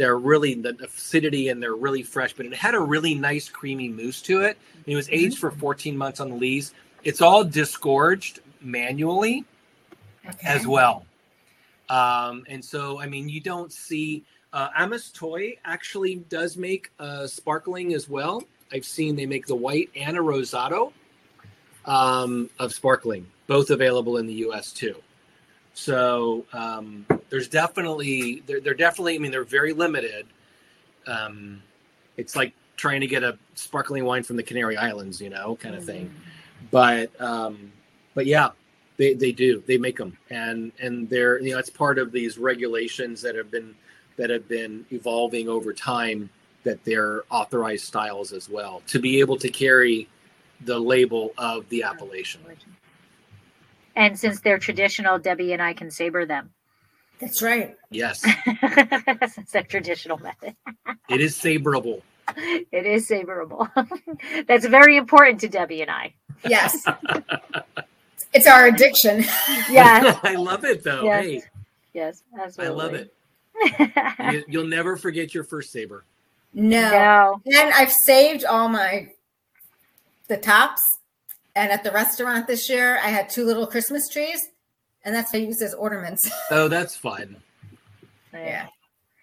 [0.00, 2.32] they're really the acidity and they're really fresh.
[2.32, 4.56] But it had a really nice creamy mousse to it.
[4.86, 6.72] It was aged for 14 months on the lees.
[7.04, 9.44] It's all disgorged manually.
[10.26, 10.48] Okay.
[10.48, 11.04] as well.
[11.88, 17.94] Um, and so, I mean, you don't see uh, Ameztoi actually does make uh, sparkling
[17.94, 18.42] as well.
[18.72, 20.92] I've seen they make the white and a rosado
[21.84, 24.72] um, of sparkling, both available in the U.S.
[24.72, 24.94] too.
[25.74, 29.14] So um, there's definitely they're, they're definitely.
[29.14, 30.26] I mean, they're very limited.
[31.06, 31.62] Um,
[32.16, 35.74] it's like trying to get a sparkling wine from the Canary Islands, you know, kind
[35.74, 36.12] of thing.
[36.70, 37.72] But um,
[38.14, 38.50] but yeah,
[38.96, 39.62] they, they do.
[39.66, 43.50] They make them, and and they're you know it's part of these regulations that have
[43.50, 43.74] been
[44.16, 46.30] that have been evolving over time.
[46.64, 50.08] That they're authorized styles as well to be able to carry
[50.66, 52.42] the label of the appellation.
[53.96, 56.50] And since they're traditional, Debbie and I can saber them.
[57.20, 57.76] That's right.
[57.90, 58.20] Yes,
[59.34, 60.56] since they're traditional method.
[61.08, 62.02] it is saberable.
[62.36, 63.68] It is saberable.
[64.46, 66.14] That's very important to Debbie and I.
[66.44, 66.76] Yes.
[68.32, 69.24] it's our addiction.
[69.68, 70.16] Yeah.
[70.22, 71.02] I love it though.
[71.02, 71.24] Yes.
[71.24, 71.42] Hey,
[71.92, 72.22] yes,
[72.56, 73.12] I love it.
[74.30, 76.04] You, you'll never forget your first saber.
[76.54, 76.90] No.
[76.90, 77.42] no.
[77.46, 79.08] And I've saved all my
[80.28, 80.80] the tops.
[81.56, 84.40] And at the restaurant this year, I had two little Christmas trees,
[85.04, 86.30] and that's what I used as ornaments.
[86.50, 87.36] Oh, that's fun.
[88.32, 88.66] yeah.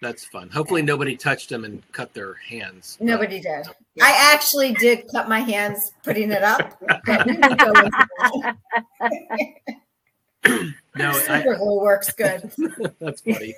[0.00, 0.48] That's fun.
[0.50, 2.96] Hopefully, nobody touched them and cut their hands.
[2.98, 3.66] but- Nobody did.
[4.00, 6.78] I actually did cut my hands putting it up.
[7.04, 8.56] but we won't go into.
[10.96, 12.50] No, I, Super glue works good.
[13.00, 13.54] that's funny.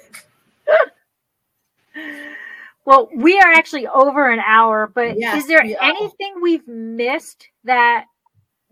[2.86, 5.82] Well, we are actually over an hour, but Yes, is there we are.
[5.84, 8.06] anything we've missed that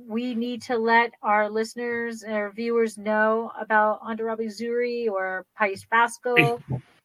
[0.07, 6.63] we need to let our listeners or viewers know about Hondarrabi Zuri or País Vasco?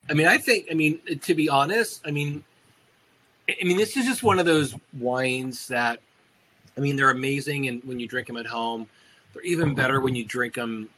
[0.10, 0.68] I mean, I think.
[0.70, 2.44] I mean, to be honest, I mean,
[3.50, 6.00] I mean, this is just one of those wines that,
[6.78, 8.88] I mean, they're amazing, and when you drink them at home,
[9.34, 10.90] they're even better when you drink them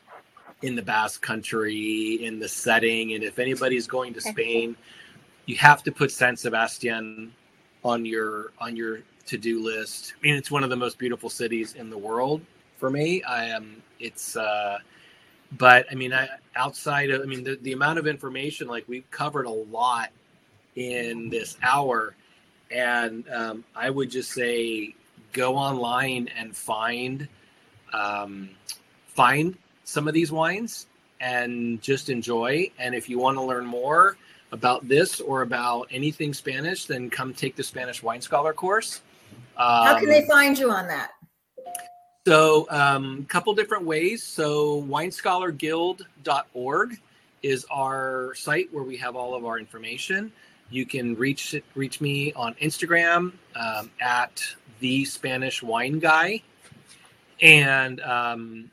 [0.62, 3.14] in the Basque Country in the setting.
[3.14, 4.76] And if anybody's going to Spain,
[5.46, 7.34] you have to put San Sebastian
[7.84, 10.14] on your on your to do list.
[10.18, 12.42] I mean, it's one of the most beautiful cities in the world
[12.78, 13.24] for me.
[13.24, 13.82] I am.
[14.00, 14.36] It's.
[14.36, 14.80] uh
[15.58, 19.10] but I mean, I, outside of, I mean, the, the amount of information, like we've
[19.12, 20.10] covered a lot
[20.76, 22.16] in this hour.
[22.72, 24.96] And um, I would just say
[25.34, 27.28] go online and find,
[27.94, 28.50] um,
[29.08, 30.88] find some of these wines
[31.22, 32.72] and just enjoy.
[32.80, 34.18] And if you want to learn more
[34.52, 39.02] about this or about anything Spanish, then come take the Spanish Wine Scholar course.
[39.58, 41.12] How can Um, they find you on that?
[42.28, 44.24] so, a um, couple different ways.
[44.24, 47.00] So, winescholarguild.org
[47.44, 50.32] is our site where we have all of our information.
[50.72, 54.44] You can reach reach me on Instagram um, at
[54.80, 56.42] the Spanish Wine Guy,
[57.42, 58.72] and um,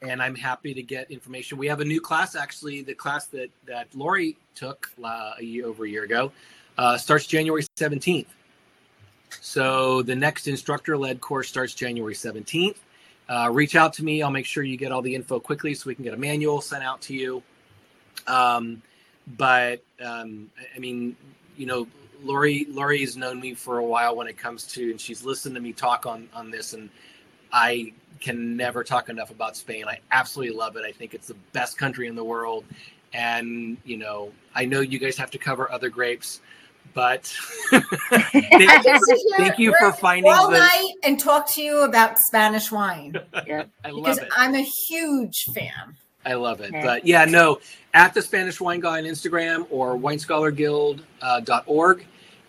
[0.00, 1.58] and I'm happy to get information.
[1.58, 5.66] We have a new class, actually, the class that that Lori took uh, a year
[5.66, 6.32] over a year ago
[6.78, 8.26] uh, starts January 17th.
[9.40, 12.76] So the next instructor-led course starts January 17th.
[13.28, 14.22] Uh, reach out to me.
[14.22, 16.60] I'll make sure you get all the info quickly so we can get a manual
[16.60, 17.42] sent out to you.
[18.26, 18.82] Um,
[19.36, 21.16] but um, I- mean,
[21.56, 21.86] you know,
[22.22, 25.60] Lori Lori's known me for a while when it comes to, and she's listened to
[25.60, 26.90] me talk on on this, and
[27.52, 29.84] I can never talk enough about Spain.
[29.86, 30.84] I absolutely love it.
[30.84, 32.64] I think it's the best country in the world,
[33.12, 36.40] and you know, I know you guys have to cover other grapes,
[36.94, 37.32] but
[37.70, 37.84] thank,
[38.50, 40.58] can sit thank you for finding all the.
[40.58, 43.14] night and talk to you about Spanish wine
[43.46, 43.64] Yeah.
[43.84, 44.28] I love because it.
[44.36, 45.96] I'm a huge fan.
[46.24, 46.72] I love it.
[46.72, 46.84] Yeah.
[46.84, 47.60] But yeah, no,
[47.94, 51.02] at the Spanish Wine Guy on Instagram or winescholarguild.org.
[51.22, 52.04] Uh, dot org,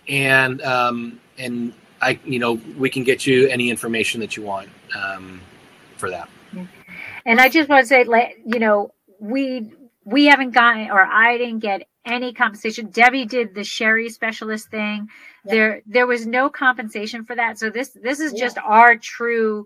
[0.08, 4.70] and um, and I, you know, we can get you any information that you want
[4.96, 5.42] um,
[5.98, 6.30] for that.
[7.26, 9.72] And I just want to say, like, you know, we
[10.06, 12.90] we haven't gotten, or I didn't get any compensation.
[12.92, 15.08] Debbie did the sherry specialist thing.
[15.46, 15.52] Yeah.
[15.54, 17.60] There there was no compensation for that.
[17.60, 18.46] So this this is Yeah.
[18.46, 19.66] just our true,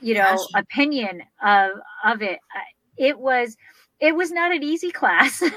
[0.00, 0.46] you know, Passion.
[0.56, 1.70] opinion of
[2.04, 2.40] of it.
[2.54, 2.60] Uh,
[2.98, 3.56] It was
[4.00, 5.42] it was not an easy class.
[5.42, 5.52] It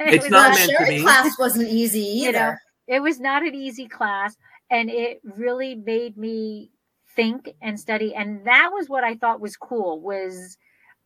[0.00, 1.02] It's was not The meant to sherry be.
[1.02, 2.38] class wasn't easy You either.
[2.38, 2.54] know,
[2.88, 4.36] it was not an easy class
[4.70, 6.70] and it really made me
[7.16, 10.56] think and study and that was what i thought was cool was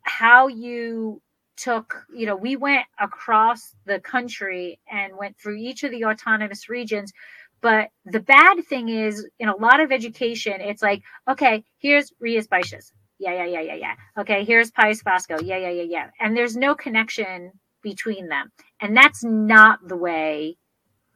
[0.03, 1.21] how you
[1.57, 6.69] took you know we went across the country and went through each of the autonomous
[6.69, 7.13] regions
[7.61, 12.47] but the bad thing is in a lot of education it's like okay here's rias
[12.47, 12.93] baixas.
[13.19, 13.95] Yeah yeah yeah yeah yeah.
[14.19, 16.11] Okay here's País Vasco yeah yeah yeah yeah.
[16.21, 17.53] And there's no connection
[17.83, 18.51] between them.
[18.81, 20.59] And that's not the way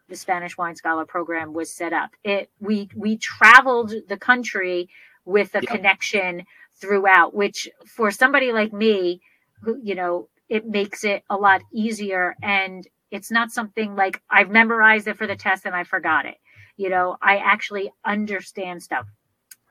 [0.08, 2.10] the Spanish Wine Scholar program was set up.
[2.24, 4.88] It we we traveled the country
[5.24, 5.66] with a Yep.
[5.66, 6.44] connection
[6.80, 9.20] throughout, which for somebody like me,
[9.62, 14.50] who you know, it makes it a lot easier and it's not something like I've
[14.50, 16.36] memorized it for the test and I forgot it.
[16.76, 19.06] You know, I actually understand stuff.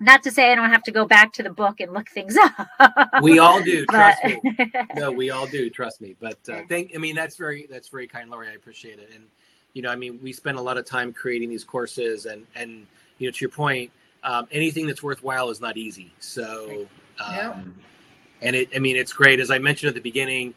[0.02, 2.38] Not to say I don't have to go back to the book and look things
[2.80, 3.10] up.
[3.22, 4.72] We all do, but trust me.
[4.96, 6.16] No, we all do, trust me.
[6.20, 8.48] But uh, thank, I mean, that's very, that's very kind, Lori.
[8.48, 9.10] I appreciate it.
[9.14, 9.26] And
[9.74, 12.88] you know, I mean, we spend a lot of time creating these courses, and and
[13.18, 13.92] you know, to your point,
[14.24, 16.12] um, anything that's worthwhile is not easy.
[16.20, 16.88] So,
[17.20, 17.62] um, Yeah.
[18.42, 19.40] And it, I mean, it's great.
[19.40, 20.54] As I mentioned at the beginning,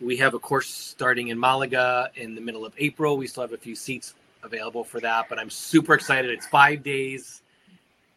[0.00, 3.16] we have a course starting in Malaga in the middle of April.
[3.16, 6.30] We still have a few seats available for that, but I'm super excited.
[6.30, 7.42] It's five days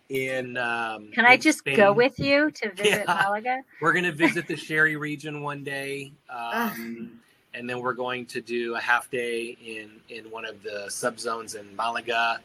[0.09, 0.57] in.
[0.57, 3.21] Um, Can I in just go with you to visit Yeah.
[3.25, 3.61] Malaga?
[3.81, 7.19] We're going to visit the Sherry region one day, um,
[7.53, 11.57] and then we're going to do a half day in in one of the subzones
[11.59, 12.39] in Malaga.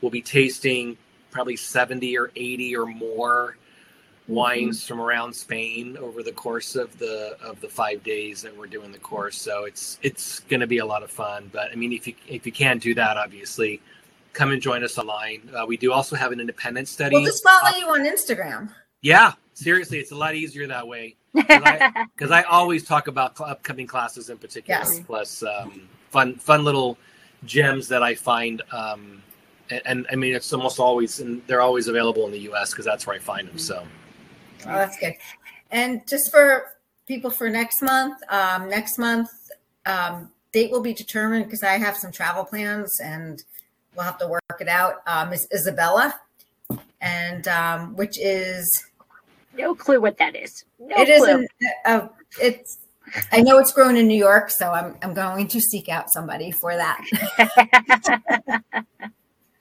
[0.00, 0.96] We'll be tasting
[1.30, 3.56] probably seventy or eighty or more
[4.30, 8.66] wines from around Spain over the course of the of the five days that we're
[8.66, 9.36] doing the course.
[9.36, 11.50] So it's it's going to be a lot of fun.
[11.52, 13.80] But I mean, if you if you can't do that, obviously,
[14.32, 15.50] come and join us online.
[15.54, 17.16] Uh, we do also have an independent study.
[17.16, 18.72] We'll just follow you on Instagram.
[19.02, 23.86] Yeah, seriously, it's a lot easier that way because I always talk about cl- upcoming
[23.86, 25.00] classes in particular, Yes.
[25.06, 26.98] plus um, fun fun little
[27.44, 28.62] gems that I find.
[28.72, 29.22] Um,
[29.70, 32.72] and, and I mean, it's almost always, and they're always available in the U.S.
[32.72, 33.56] because that's where I find them.
[33.58, 33.86] So
[34.66, 35.14] Oh, that's good.
[35.70, 36.66] And just for
[37.06, 39.28] people for next month, um, next month,
[39.86, 43.42] um, date will be determined because I have some travel plans and
[43.94, 44.96] we'll have to work it out.
[45.06, 46.20] Um, is Isabella,
[47.00, 48.68] and um, which is
[49.56, 50.64] no clue what that is.
[50.78, 51.46] No it clue.
[51.84, 52.08] Uh,
[52.40, 52.78] it's.
[53.32, 56.52] I know it's grown in New York, so I'm I'm going to seek out somebody
[56.52, 57.04] for that.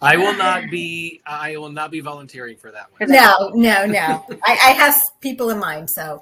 [0.02, 3.10] I will not be I will not be volunteering for that one.
[3.12, 4.26] No, no, no.
[4.46, 6.22] I, I have people in mind, so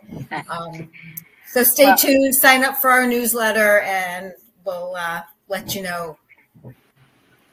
[0.49, 0.89] um,
[1.47, 2.35] so stay Well- tuned.
[2.35, 4.33] Sign up for our newsletter, and
[4.65, 6.17] we'll uh, let you know.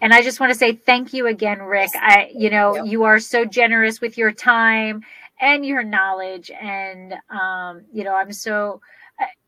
[0.01, 1.91] And I just want to say thank you again, Rick.
[1.95, 2.87] I, you know, Yep.
[2.89, 5.03] you are so generous with your time
[5.41, 8.81] and your knowledge, and um, you know, I'm so.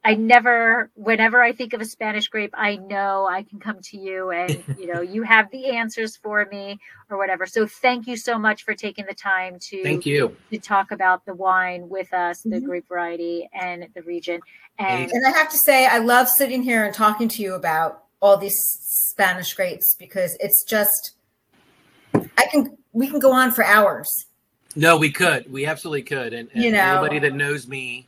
[0.06, 3.78] I, I never, whenever I think of a Spanish grape, I know I can come
[3.82, 6.78] to you and, you know, you have the answers for me
[7.10, 7.46] or whatever.
[7.46, 10.36] So thank you so much for taking the time to, Thank you.
[10.52, 12.64] to talk about the wine with us, the Mhm.
[12.64, 14.40] grape variety and the region.
[14.78, 18.04] And And I have to say, I love sitting here and talking to you about
[18.20, 18.56] all these
[19.10, 21.12] Spanish grapes because it's just,
[22.14, 24.08] I can, we can go on for hours.
[24.74, 25.50] No, we could.
[25.50, 26.34] We absolutely could.
[26.34, 26.78] And, and You know.
[26.78, 28.06] anybody that knows me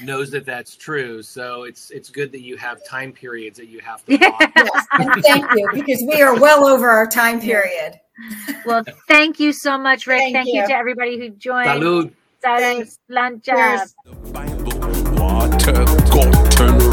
[0.00, 1.22] knows that that's true.
[1.22, 4.52] So it's it's good that you have time periods that you have to talk.
[4.56, 8.00] Yes, thank you because we are well over our time period.
[8.66, 10.20] well, thank you so much, Rick.
[10.20, 10.62] Thank Thank, you.
[10.62, 10.68] you.
[10.68, 11.68] to everybody who joined.
[11.68, 12.12] Salud.
[12.44, 12.60] Salud.
[12.60, 12.98] Thanks.
[13.10, 13.44] Sláinte.
[13.44, 13.94] Cheers.
[14.32, 14.78] Bible
[15.18, 15.84] water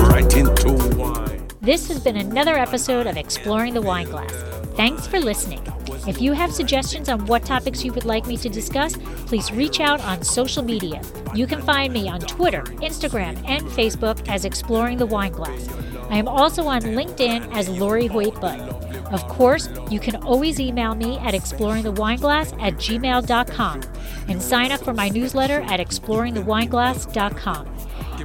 [0.09, 1.47] right into wine.
[1.61, 4.54] This has been another episode of Exploring the Wine Glass.
[4.75, 5.61] Thanks for listening.
[6.07, 9.79] If you have suggestions on what topics you would like me to discuss, please reach
[9.79, 11.01] out on social media.
[11.33, 15.69] You can find me on Twitter, Instagram, and Facebook as Exploring the Wine Glass.
[16.09, 18.59] I am also on LinkedIn as Lori Hoyt Budd.
[19.13, 23.81] Of course, you can always email me at exploringthewineglass at gmail.com
[24.27, 27.77] and sign up for my newsletter at exploringthewineglass.com.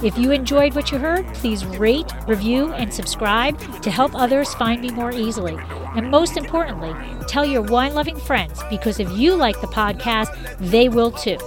[0.03, 4.81] If you enjoyed what you heard, please rate, review, and subscribe to help others find
[4.81, 5.57] me more easily.
[5.95, 6.95] And most importantly,
[7.27, 11.37] tell your wine loving friends because if you like the podcast, they will too.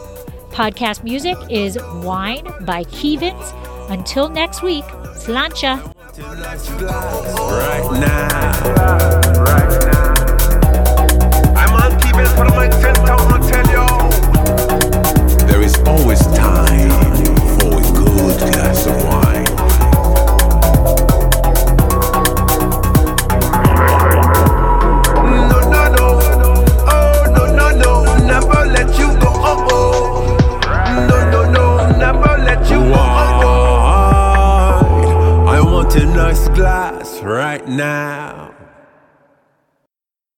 [0.50, 3.52] Podcast music is Wine by Kevins.
[3.88, 4.84] Until next week,
[5.16, 5.62] sláinte.
[7.50, 8.52] Right now.
[9.42, 10.14] right now.
[11.56, 13.86] I'm on keeping for my 10,000 tell you.
[15.46, 17.03] There is always time
[36.14, 38.33] nice glass right now.